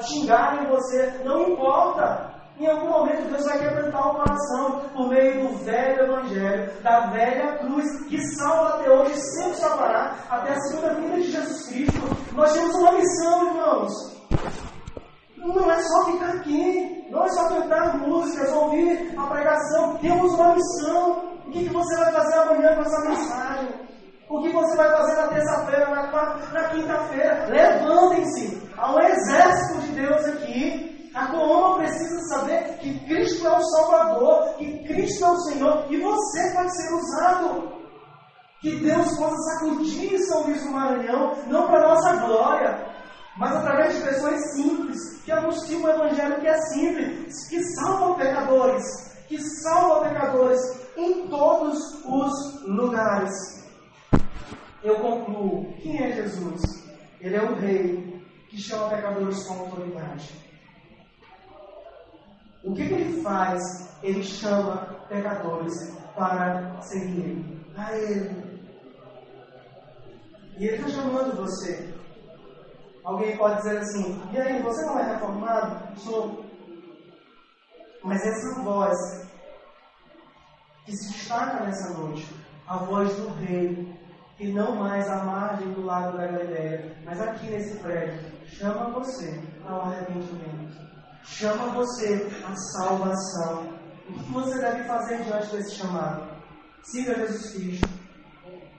xingarem 0.00 0.64
em 0.64 0.66
você. 0.66 1.20
Não 1.24 1.50
importa. 1.50 2.35
Em 2.58 2.66
algum 2.66 2.88
momento 2.88 3.28
Deus 3.28 3.44
vai 3.44 3.58
quebrantar 3.58 4.08
o 4.08 4.14
coração 4.14 4.80
por 4.94 5.08
meio 5.10 5.46
do 5.46 5.56
velho 5.58 6.04
evangelho, 6.04 6.72
da 6.82 7.00
velha 7.10 7.58
cruz, 7.58 7.84
que 8.08 8.18
salva 8.34 8.80
até 8.80 8.90
hoje, 8.90 9.14
sempre 9.14 9.56
salvará, 9.56 10.16
até 10.30 10.52
a 10.52 10.60
segunda 10.60 10.94
vinda 10.94 11.16
de 11.16 11.32
Jesus 11.32 11.68
Cristo. 11.68 12.16
Nós 12.32 12.52
temos 12.54 12.74
uma 12.76 12.92
missão, 12.92 13.46
irmãos. 13.48 13.92
Não 15.36 15.70
é 15.70 15.82
só 15.82 16.04
ficar 16.06 16.30
aqui, 16.30 17.06
não 17.10 17.24
é 17.24 17.28
só 17.28 17.48
cantar 17.48 17.98
músicas, 17.98 18.50
ouvir 18.54 19.14
a 19.18 19.26
pregação. 19.26 19.98
Temos 19.98 20.32
uma 20.32 20.54
missão. 20.54 21.36
O 21.46 21.50
que, 21.50 21.68
você 21.68 21.96
vai 21.96 22.12
fazer 22.12 22.38
amanhã 22.38 22.74
com 22.74 22.82
essa 22.82 23.08
mensagem? 23.08 23.68
O 24.30 24.42
que 24.42 24.48
você 24.50 24.76
vai 24.76 24.90
fazer 24.90 25.14
na 25.14 25.28
terça-feira, 25.28 25.90
na, 25.90 26.36
na 26.52 26.68
quinta-feira? 26.70 27.46
Levantem-se. 27.50 28.62
Há 28.78 28.94
um 28.94 29.00
exército 29.00 29.80
de 29.82 29.92
Deus 29.92 30.24
aqui 30.24 30.95
a 31.16 31.28
Coloma 31.28 31.78
precisa 31.78 32.20
saber 32.28 32.76
que 32.76 33.00
Cristo 33.06 33.46
é 33.46 33.56
o 33.56 33.62
Salvador, 33.62 34.54
que 34.58 34.84
Cristo 34.84 35.24
é 35.24 35.30
o 35.30 35.40
Senhor, 35.40 35.86
e 35.88 35.96
você 35.98 36.50
pode 36.52 36.76
ser 36.76 36.92
usado. 36.92 37.72
Que 38.60 38.76
Deus 38.80 39.16
possa 39.16 39.36
sacudir 39.36 40.18
São 40.26 40.42
Luís 40.42 40.62
do 40.62 40.72
Maranhão, 40.72 41.32
não 41.46 41.66
para 41.68 41.88
nossa 41.88 42.16
glória, 42.16 42.86
mas 43.38 43.56
através 43.56 43.96
de 43.96 44.02
pessoas 44.02 44.54
simples, 44.54 45.22
que 45.24 45.32
anunciam 45.32 45.84
o 45.84 45.88
Evangelho 45.88 46.40
que 46.40 46.48
é 46.48 46.60
simples, 46.72 47.48
que 47.48 47.62
salvam 47.76 48.16
pecadores, 48.16 48.84
que 49.26 49.38
salvam 49.62 50.02
pecadores 50.02 50.60
em 50.98 51.28
todos 51.28 51.78
os 52.04 52.62
lugares. 52.66 53.32
Eu 54.82 54.96
concluo: 54.96 55.72
quem 55.78 56.02
é 56.02 56.12
Jesus? 56.12 56.60
Ele 57.22 57.36
é 57.36 57.42
o 57.42 57.54
Rei 57.54 58.22
que 58.50 58.60
chama 58.60 58.90
pecadores 58.90 59.42
com 59.46 59.54
autoridade. 59.60 60.45
O 62.66 62.74
que, 62.74 62.88
que 62.88 62.94
ele 62.94 63.22
faz? 63.22 63.62
Ele 64.02 64.24
chama 64.24 64.98
pecadores 65.08 65.96
para 66.16 66.80
seguir 66.82 67.64
a 67.76 67.96
ele. 67.96 68.60
E 70.58 70.66
ele 70.66 70.76
está 70.76 70.88
chamando 70.88 71.36
você. 71.36 71.94
Alguém 73.04 73.36
pode 73.36 73.58
dizer 73.58 73.78
assim: 73.78 74.20
e 74.32 74.38
aí, 74.38 74.60
você 74.62 74.84
não 74.84 74.98
é 74.98 75.14
reformado? 75.14 75.96
Sou. 76.00 76.44
Mas 78.02 78.26
essa 78.26 78.60
voz 78.62 78.96
que 80.84 80.92
se 80.92 81.12
destaca 81.12 81.64
nessa 81.64 81.96
noite, 81.98 82.34
a 82.66 82.78
voz 82.78 83.14
do 83.14 83.28
rei, 83.28 83.96
que 84.36 84.52
não 84.52 84.74
mais 84.74 85.08
à 85.08 85.24
margem 85.24 85.72
do 85.72 85.84
lago 85.84 86.18
da 86.18 86.26
Galileia, 86.26 86.96
mas 87.04 87.20
aqui 87.20 87.48
nesse 87.48 87.78
prédio, 87.78 88.20
chama 88.44 88.90
você 88.90 89.40
ao 89.64 89.82
arrependimento 89.82 90.95
chama 91.26 91.72
você 91.72 92.26
à 92.44 92.54
salvação. 92.54 93.76
O 94.08 94.12
que 94.12 94.32
você 94.32 94.58
deve 94.60 94.84
fazer 94.84 95.22
diante 95.24 95.56
desse 95.56 95.74
chamado? 95.74 96.36
Siga 96.84 97.14
Jesus 97.14 97.52
Cristo, 97.52 97.88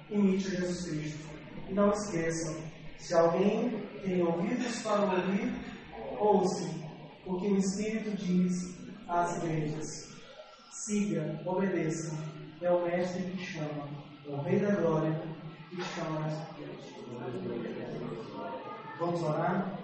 imite 0.10 0.50
Jesus 0.50 0.86
Cristo. 0.86 1.28
E 1.70 1.74
não 1.74 1.92
esqueçam, 1.92 2.56
se 2.98 3.14
alguém 3.14 3.86
tem 4.02 4.22
ouvidos 4.22 4.82
para 4.82 5.02
ouvir, 5.02 5.54
ouça 6.18 6.70
o 7.26 7.38
que 7.38 7.48
o 7.48 7.58
Espírito 7.58 8.16
diz 8.16 8.54
às 9.10 9.36
igrejas. 9.38 9.86
Siga, 10.72 11.42
obedeça. 11.46 12.16
É 12.62 12.72
o 12.72 12.86
Mestre 12.86 13.22
que 13.24 13.46
chama, 13.46 13.88
é 14.26 14.32
o 14.32 14.42
Rei 14.42 14.60
da 14.60 14.76
Glória 14.76 15.22
que 15.70 15.82
chama 15.84 16.26
essa 16.26 16.48
igreja. 16.56 16.88
Vamos 19.00 19.22
orar? 19.22 19.78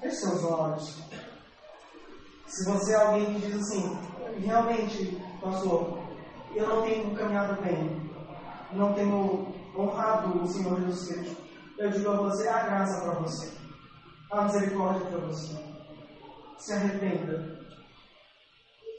Feche 0.00 0.16
seus 0.16 0.44
olhos. 0.44 1.02
Se 2.46 2.64
você 2.64 2.92
é 2.92 2.96
alguém 2.96 3.34
que 3.34 3.46
diz 3.46 3.56
assim, 3.56 3.98
realmente, 4.40 5.22
pastor, 5.40 5.98
eu 6.54 6.66
não 6.66 6.82
tenho 6.82 7.14
caminhado 7.14 7.62
bem, 7.62 8.10
não 8.72 8.94
tenho 8.94 9.54
honrado 9.76 10.42
o 10.42 10.46
Senhor 10.46 10.80
Jesus 10.80 11.08
Cristo, 11.08 11.36
eu 11.78 11.90
digo 11.90 12.10
a 12.10 12.16
você 12.16 12.48
a 12.48 12.62
graça 12.64 13.00
para 13.02 13.20
você, 13.20 13.52
a 14.30 14.42
misericórdia 14.42 15.06
para 15.06 15.18
você. 15.20 15.70
Se 16.58 16.72
arrependa. 16.72 17.60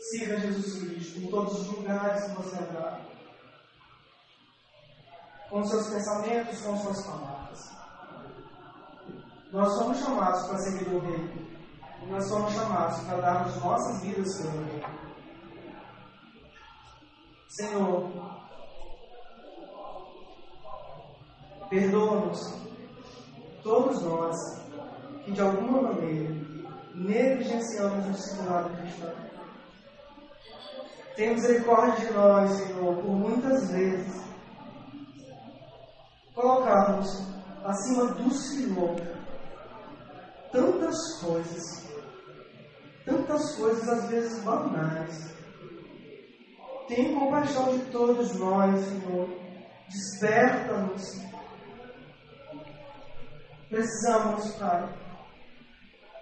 Siga 0.09 0.39
Jesus 0.39 0.79
Cristo 0.79 1.19
em 1.19 1.27
todos 1.29 1.61
os 1.61 1.67
lugares 1.67 2.23
que 2.23 2.35
você 2.35 2.55
andar. 2.57 3.05
Com 5.49 5.63
seus 5.63 5.87
pensamentos, 5.89 6.61
com 6.61 6.77
suas 6.77 7.05
palavras. 7.05 7.40
Nós 9.51 9.73
somos 9.73 9.99
chamados 9.99 10.47
para 10.47 10.57
seguir 10.59 10.87
o 10.93 10.99
Rei. 10.99 11.51
Nós 12.07 12.25
somos 12.29 12.53
chamados 12.53 12.99
para 13.01 13.19
darmos 13.19 13.55
nossas 13.61 14.01
vidas 14.01 14.39
Rei. 14.49 14.85
Senhor, 17.49 18.09
perdoa-nos, 21.69 22.53
todos 23.61 24.01
nós, 24.03 24.37
que 25.25 25.33
de 25.33 25.41
alguma 25.41 25.81
maneira 25.81 26.33
negligenciamos 26.95 28.05
o 28.05 28.11
discipulado 28.11 28.69
cristão. 28.77 29.13
Tem 31.17 31.33
misericórdia 31.33 32.07
de 32.07 32.13
nós, 32.13 32.51
Senhor, 32.51 32.95
por 32.95 33.11
muitas 33.11 33.69
vezes 33.69 34.23
colocarmos 36.33 37.21
acima 37.65 38.13
do 38.13 38.31
Senhor 38.31 39.10
tantas 40.91 41.13
coisas, 41.21 41.85
tantas 43.05 43.55
coisas 43.55 43.87
às 43.87 44.09
vezes 44.09 44.43
banais. 44.43 45.31
Tem 46.87 47.15
compaixão 47.17 47.77
de 47.77 47.85
todos 47.85 48.35
nós, 48.35 48.83
Senhor. 48.85 49.29
Desperta-nos. 49.87 51.21
Precisamos, 53.69 54.51
Pai, 54.55 54.93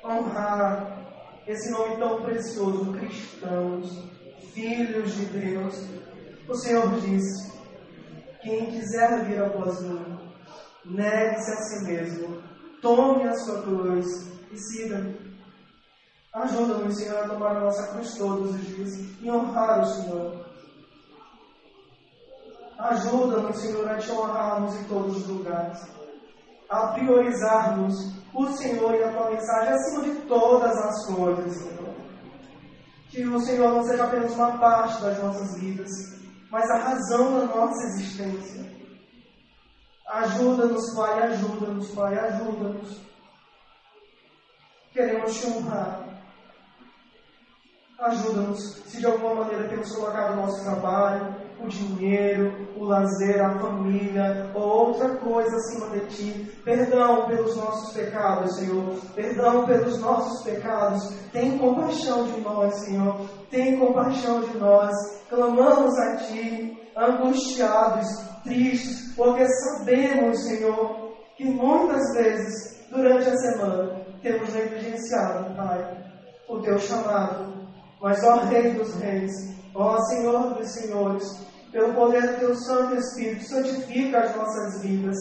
honrar 0.04 1.42
esse 1.48 1.72
nome 1.72 1.98
tão 1.98 2.22
precioso, 2.22 2.94
cristãos, 2.94 4.08
filhos 4.54 5.16
de 5.16 5.26
Deus. 5.26 5.84
O 6.48 6.54
Senhor 6.54 6.92
disse: 7.02 7.52
quem 8.44 8.68
quiser 8.68 9.26
vir 9.26 9.42
após 9.42 9.82
mim, 9.82 10.20
negue-se 10.86 11.52
a 11.52 11.56
si 11.56 11.86
mesmo, 11.86 12.44
tome 12.82 13.28
a 13.28 13.34
sua 13.34 13.64
cruz 13.64 14.39
e 14.52 14.58
siga-me. 14.58 15.30
Ajuda-nos, 16.34 16.96
Senhor, 16.96 17.18
a 17.18 17.28
tomar 17.28 17.58
a 17.58 17.60
nossa 17.62 17.88
cruz 17.88 18.16
todos 18.16 18.54
os 18.54 18.62
dias 18.62 18.94
e 19.20 19.32
honrar 19.32 19.82
o 19.82 19.86
Senhor. 19.86 20.46
Ajuda-nos, 22.78 23.58
Senhor, 23.58 23.90
a 23.90 23.98
te 23.98 24.12
honrarmos 24.12 24.76
em 24.76 24.84
todos 24.86 25.18
os 25.18 25.28
lugares. 25.28 25.80
A 26.70 26.88
priorizarmos 26.90 27.96
o 28.34 28.48
Senhor 28.54 28.94
e 28.96 29.04
a 29.04 29.12
tua 29.12 29.32
mensagem 29.32 29.74
acima 29.74 30.04
de 30.04 30.16
todas 30.28 30.78
as 30.78 31.06
coisas, 31.08 31.58
Senhor. 31.58 31.96
Que 33.10 33.26
o 33.26 33.40
Senhor 33.42 33.74
não 33.74 33.84
seja 33.84 34.04
apenas 34.04 34.32
uma 34.34 34.58
parte 34.60 35.02
das 35.02 35.22
nossas 35.22 35.60
vidas, 35.60 35.90
mas 36.52 36.70
a 36.70 36.78
razão 36.78 37.40
da 37.40 37.46
nossa 37.48 37.84
existência. 37.88 38.72
Ajuda-nos, 40.08 40.94
Pai, 40.96 41.24
ajuda-nos, 41.24 41.90
Pai, 41.90 42.18
ajuda-nos. 42.18 43.02
Queremos 45.00 45.40
te 45.40 45.48
honrar. 45.48 46.04
Ajuda-nos, 48.00 48.84
se 48.86 48.98
de 48.98 49.06
alguma 49.06 49.36
maneira 49.36 49.70
temos 49.70 49.96
colocado 49.96 50.34
o 50.34 50.36
nosso 50.36 50.62
trabalho, 50.62 51.36
o 51.58 51.70
dinheiro, 51.70 52.68
o 52.76 52.84
lazer, 52.84 53.42
a 53.42 53.58
família 53.60 54.52
ou 54.54 54.62
outra 54.62 55.16
coisa 55.20 55.56
acima 55.56 55.88
de 55.92 56.06
ti. 56.08 56.52
Perdão 56.66 57.28
pelos 57.28 57.56
nossos 57.56 57.94
pecados, 57.94 58.58
Senhor. 58.58 58.94
Perdão 59.16 59.66
pelos 59.66 59.98
nossos 60.00 60.44
pecados. 60.44 61.02
Tem 61.32 61.58
compaixão 61.58 62.26
de 62.26 62.42
nós, 62.42 62.76
Senhor. 62.84 63.22
Tem 63.50 63.80
compaixão 63.80 64.42
de 64.42 64.58
nós. 64.58 64.92
Clamamos 65.30 65.98
a 65.98 66.18
ti, 66.18 66.78
angustiados, 66.98 68.06
tristes, 68.44 69.16
porque 69.16 69.48
sabemos, 69.48 70.44
Senhor, 70.44 71.14
que 71.38 71.46
muitas 71.46 72.04
vezes 72.16 72.86
durante 72.92 73.30
a 73.30 73.38
semana 73.38 73.99
temos 74.22 74.54
negligenciado, 74.54 75.56
Pai, 75.56 75.98
o 76.48 76.60
teu 76.60 76.80
chamado 76.80 77.60
mas, 78.02 78.24
ó 78.24 78.36
Rei 78.46 78.72
dos 78.72 78.96
Reis, 78.96 79.32
ó 79.76 80.00
Senhor 80.06 80.54
dos 80.54 80.72
Senhores, 80.72 81.24
pelo 81.72 81.94
poder 81.94 82.22
do 82.22 82.40
Teu 82.40 82.56
Santo 82.56 82.96
Espírito, 82.96 83.44
santifica 83.44 84.22
as 84.22 84.36
nossas 84.36 84.82
vidas 84.82 85.18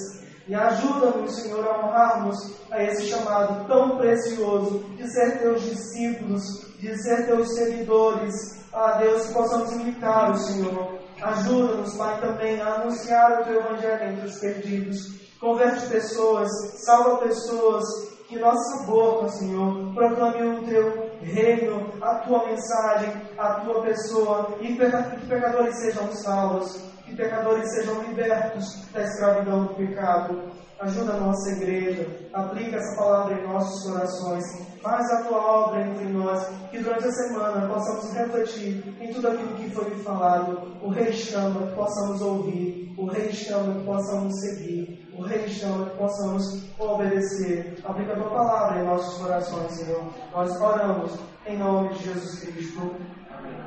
e 0.47 0.55
ajuda-nos, 0.55 1.43
Senhor, 1.43 1.67
a 1.67 1.87
honrarmos 1.87 2.37
a 2.71 2.83
esse 2.83 3.07
chamado 3.07 3.67
tão 3.67 3.99
precioso 3.99 4.79
de 4.97 5.11
ser 5.11 5.39
Teus 5.41 5.63
discípulos, 5.63 6.43
de 6.79 6.97
ser 7.03 7.27
Teus 7.27 7.53
seguidores. 7.55 8.35
Ah, 8.73 8.93
Deus, 8.99 9.27
que 9.27 9.35
possamos 9.35 9.73
imitar 9.73 10.31
o 10.31 10.39
Senhor. 10.39 10.99
Ajuda-nos, 11.21 11.97
Pai, 11.97 12.21
também 12.21 12.61
a 12.61 12.75
anunciar 12.75 13.41
o 13.41 13.45
Teu 13.45 13.61
Evangelho 13.61 14.13
entre 14.13 14.27
os 14.29 14.39
perdidos. 14.39 15.19
Converte 15.41 15.87
pessoas, 15.87 16.49
salva 16.85 17.19
pessoas, 17.19 17.85
que 18.29 18.39
nossa 18.39 18.85
boca, 18.85 19.27
Senhor, 19.31 19.91
proclame 19.95 20.59
o 20.59 20.67
Teu 20.67 21.11
reino, 21.23 21.91
a 22.03 22.17
tua 22.17 22.47
mensagem, 22.47 23.11
a 23.39 23.55
tua 23.61 23.81
pessoa, 23.81 24.55
e 24.61 24.77
que 24.77 25.27
pecadores 25.27 25.81
sejam 25.81 26.13
salvos, 26.13 26.88
que 27.09 27.17
pecadores 27.17 27.71
sejam 27.73 28.03
libertos 28.03 28.87
da 28.93 29.03
escravidão 29.03 29.67
do 29.67 29.75
pecado. 29.75 30.43
Ajuda 30.81 31.15
a 31.15 31.21
nossa 31.21 31.51
igreja, 31.51 32.07
aplica 32.33 32.77
essa 32.77 32.97
palavra 33.03 33.35
em 33.35 33.49
nossos 33.49 33.83
corações, 33.91 34.45
faz 34.81 35.11
a 35.11 35.25
tua 35.25 35.39
obra 35.39 35.81
entre 35.85 36.05
nós, 36.05 36.47
que 36.71 36.79
durante 36.79 37.05
a 37.05 37.11
semana 37.11 37.67
possamos 37.67 38.13
refletir 38.15 38.97
em 39.01 39.13
tudo 39.13 39.27
aquilo 39.27 39.57
que 39.57 39.71
foi 39.71 39.91
falado. 40.05 40.79
O 40.81 40.91
Rei 40.91 41.13
chama 41.13 41.67
que 41.67 41.75
possamos 41.75 42.23
ouvir, 42.23 42.95
o 42.97 43.07
Rei 43.07 43.33
chama 43.33 43.75
que 43.75 43.87
possamos 43.87 44.41
seguir, 44.41 45.09
o 45.19 45.23
Rei 45.23 45.49
chama 45.49 45.91
que 45.91 45.97
possamos 45.97 46.71
obedecer. 46.79 47.77
Aplica 47.85 48.13
a 48.13 48.17
tua 48.17 48.31
palavra 48.31 48.81
em 48.81 48.87
nossos 48.87 49.21
corações, 49.21 49.73
Senhor. 49.73 50.05
Nós 50.33 50.61
oramos 50.61 51.19
em 51.45 51.59
nome 51.59 51.89
de 51.95 52.05
Jesus 52.05 52.39
Cristo. 52.39 52.95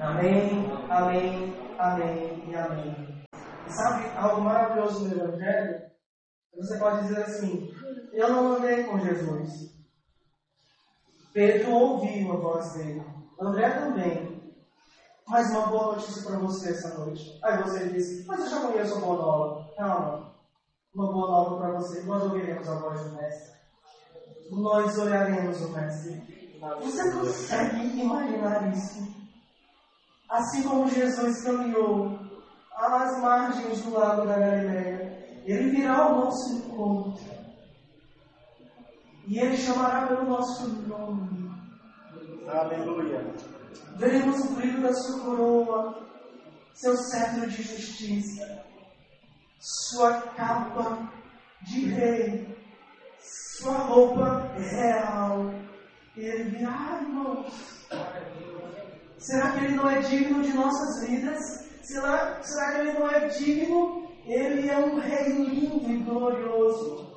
Amém, 0.01 0.71
amém, 0.89 1.53
amém 1.77 2.43
e 2.47 2.55
amém. 2.55 3.10
Sabe 3.71 4.17
algo 4.17 4.41
maravilhoso 4.41 5.07
no 5.07 5.13
Evangelho? 5.13 5.81
Você 6.57 6.77
pode 6.77 7.07
dizer 7.07 7.23
assim: 7.23 7.73
Eu 8.13 8.29
não 8.29 8.55
andei 8.55 8.83
com 8.83 8.99
Jesus. 8.99 9.71
Pedro 11.33 11.71
ouviu 11.71 12.33
a 12.33 12.35
voz 12.35 12.73
dele. 12.73 13.03
André 13.39 13.69
também. 13.69 14.41
Mas 15.27 15.49
uma 15.51 15.67
boa 15.67 15.95
notícia 15.95 16.23
para 16.23 16.39
você 16.39 16.71
essa 16.71 16.97
noite. 16.97 17.39
Aí 17.43 17.63
você 17.63 17.87
diz: 17.89 18.25
Mas 18.25 18.41
eu 18.41 18.49
já 18.49 18.59
conheço 18.61 18.97
a 18.97 18.99
boa 18.99 19.17
nova. 19.17 19.73
Calma 19.75 20.31
uma 20.93 21.11
boa 21.11 21.31
nova 21.31 21.57
para 21.57 21.71
você. 21.79 22.01
Nós 22.03 22.23
ouviremos 22.23 22.67
a 22.67 22.75
voz 22.75 23.01
do 23.01 23.15
Mestre. 23.15 23.59
Nós 24.51 24.97
olharemos 24.97 25.61
o 25.61 25.69
Mestre. 25.69 26.59
Você 26.81 27.11
consegue 27.11 27.99
imaginar 27.99 28.71
isso? 28.73 29.07
Assim 30.29 30.63
como 30.63 30.89
Jesus 30.89 31.43
caminhou 31.43 32.19
às 32.75 33.21
margens 33.21 33.81
do 33.81 33.91
lago 33.91 34.25
da 34.25 34.37
Galileia, 34.37 35.41
ele 35.45 35.69
virá 35.71 35.97
ao 35.97 36.15
nosso 36.25 36.53
encontro. 36.55 37.23
E 39.27 39.39
ele 39.39 39.57
chamará 39.57 40.07
pelo 40.07 40.25
nosso 40.25 40.67
nome. 40.87 41.51
Aleluia. 42.47 43.33
Veremos 43.95 44.39
o 44.39 44.53
brilho 44.55 44.81
da 44.81 44.93
sua 44.93 45.19
coroa, 45.19 46.07
seu 46.73 46.97
cetro 46.97 47.47
de 47.47 47.61
justiça 47.61 48.61
sua 49.61 50.19
capa 50.35 51.07
de 51.61 51.85
rei, 51.85 52.57
sua 53.19 53.77
roupa 53.77 54.51
real. 54.57 55.53
E 56.17 56.21
ele 56.21 56.65
ah, 56.65 56.99
irmãos, 56.99 57.87
será 59.19 59.51
que 59.51 59.65
ele 59.65 59.75
não 59.75 59.87
é 59.87 59.99
digno 59.99 60.41
de 60.41 60.53
nossas 60.53 61.07
vidas? 61.07 61.70
Será, 61.81 62.39
será 62.41 62.71
que 62.71 62.79
ele 62.79 62.93
não 62.93 63.09
é 63.09 63.27
digno? 63.27 64.07
Ele 64.25 64.69
é 64.69 64.77
um 64.77 64.99
rei 64.99 65.29
lindo 65.29 65.89
e 65.89 65.97
glorioso. 65.97 67.11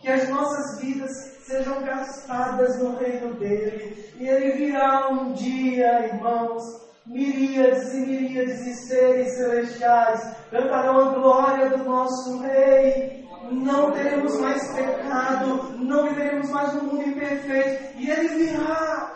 Que 0.00 0.08
as 0.08 0.28
nossas 0.28 0.80
vidas 0.80 1.10
sejam 1.44 1.82
gastadas 1.82 2.78
no 2.78 2.96
reino 2.96 3.34
dele. 3.34 4.12
E 4.18 4.28
ele 4.28 4.52
virá 4.52 5.08
um 5.08 5.32
dia, 5.32 6.06
irmãos, 6.06 6.62
miríades 7.06 7.92
e 7.94 8.06
miríades 8.06 8.64
de 8.64 8.74
seres 8.74 9.34
celestiais 9.36 10.36
cantarão 10.50 11.00
a 11.00 11.14
glória 11.14 11.70
do 11.70 11.84
nosso 11.84 12.38
Rei. 12.40 13.28
Não 13.50 13.90
teremos 13.90 14.38
mais 14.40 14.74
pecado, 14.74 15.76
não 15.78 16.08
viveremos 16.08 16.50
mais 16.50 16.72
no 16.74 16.84
mundo 16.84 17.08
imperfeito, 17.08 17.98
e 17.98 18.08
Ele 18.08 18.28
virá, 18.28 19.12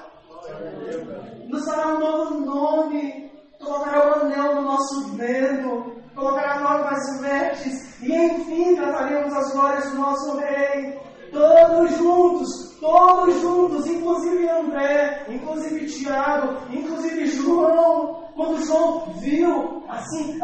nos 1.46 1.64
dará 1.66 1.94
um 1.94 2.00
novo 2.00 2.40
nome, 2.40 3.23
colocará 3.64 4.08
o 4.08 4.20
anel 4.20 4.54
no 4.56 4.62
nosso 4.62 5.10
dedo, 5.16 5.94
colocará 6.14 6.60
novas 6.60 7.20
vestes, 7.20 8.02
e 8.02 8.14
enfim 8.14 8.76
cantaremos 8.76 9.32
as 9.32 9.52
glórias 9.52 9.90
do 9.90 9.98
nosso 9.98 10.36
Rei. 10.36 11.00
Todos 11.32 11.96
juntos, 11.96 12.76
todos 12.78 13.40
juntos, 13.40 13.86
inclusive 13.88 14.48
André, 14.48 15.26
inclusive 15.28 15.86
Tiago, 15.86 16.58
inclusive 16.70 17.26
João. 17.26 18.22
Quando 18.36 18.64
João 18.64 19.12
viu, 19.18 19.82
assim, 19.88 20.38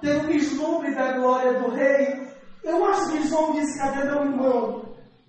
ter 0.00 0.20
um 0.20 0.26
vislumbre 0.26 0.92
da 0.94 1.12
glória 1.18 1.60
do 1.60 1.70
rei, 1.70 2.28
eu 2.64 2.84
acho 2.86 3.12
que 3.12 3.28
João 3.28 3.52
disse: 3.52 3.78
cadê 3.78 4.04
meu 4.04 4.22
irmão? 4.22 4.83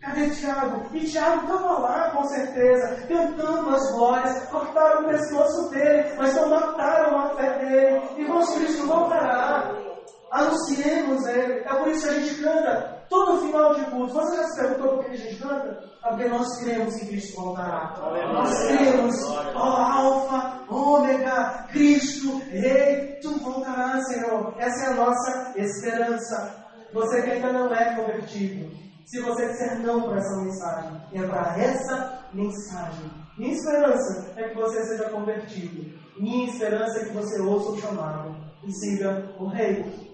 Cadê 0.06 0.30
Tiago? 0.30 0.86
E 0.94 1.00
Tiago 1.04 1.42
estava 1.42 1.80
lá, 1.80 2.12
com 2.12 2.24
certeza, 2.26 3.08
cantando 3.08 3.76
as 3.76 3.92
glórias, 3.92 4.50
cortaram 4.50 5.02
o 5.02 5.08
pescoço 5.08 5.70
dele, 5.72 6.14
mas 6.16 6.36
não 6.36 6.48
mataram 6.48 7.18
a 7.18 7.30
fé 7.30 7.58
dele. 7.58 8.02
Irmãos, 8.16 8.54
Cristo 8.54 8.86
voltará. 8.86 9.72
Anunciemos 10.32 11.26
ele. 11.26 11.54
É 11.54 11.74
por 11.74 11.88
isso 11.88 12.08
que 12.08 12.14
a 12.14 12.20
gente 12.20 12.36
canta 12.44 13.06
todo 13.10 13.42
final 13.42 13.74
de 13.74 13.86
culto. 13.86 14.14
Você 14.14 14.38
já 14.38 14.44
se 14.44 14.62
perguntou 14.62 14.98
por 14.98 15.06
que 15.06 15.12
a 15.12 15.18
gente 15.18 15.42
canta? 15.42 15.84
É 16.04 16.10
porque 16.10 16.28
nós 16.28 16.60
cremos 16.60 16.96
que 16.96 17.08
Cristo 17.08 17.42
voltará. 17.42 17.96
Nós 18.32 18.68
cremos, 18.68 19.24
ó 19.56 19.60
Alfa, 19.60 20.60
Ômega, 20.70 21.66
Cristo, 21.72 22.38
Rei, 22.52 23.18
tu 23.24 23.40
voltarás, 23.40 24.08
Senhor. 24.08 24.54
Essa 24.60 24.86
é 24.86 24.90
a 24.90 24.94
nossa 24.94 25.54
esperança. 25.56 26.64
Você 26.94 27.24
que 27.24 27.32
ainda 27.32 27.52
não 27.52 27.74
é 27.74 27.96
convertido, 27.96 28.85
se 29.06 29.22
você 29.22 29.48
disser 29.50 29.80
não 29.82 30.02
para 30.02 30.18
essa 30.18 30.42
mensagem, 30.42 31.02
é 31.14 31.28
para 31.28 31.58
essa 31.60 32.26
mensagem. 32.34 33.12
Minha 33.38 33.54
esperança 33.54 34.34
é 34.36 34.50
que 34.50 34.56
você 34.56 34.84
seja 34.86 35.10
convertido. 35.10 35.94
Minha 36.18 36.48
esperança 36.48 37.00
é 37.00 37.06
que 37.06 37.14
você 37.14 37.40
ouça 37.42 37.72
o 37.72 37.80
chamado 37.80 38.36
e 38.64 38.72
siga 38.72 39.36
o 39.40 39.48
Rei. 39.48 40.05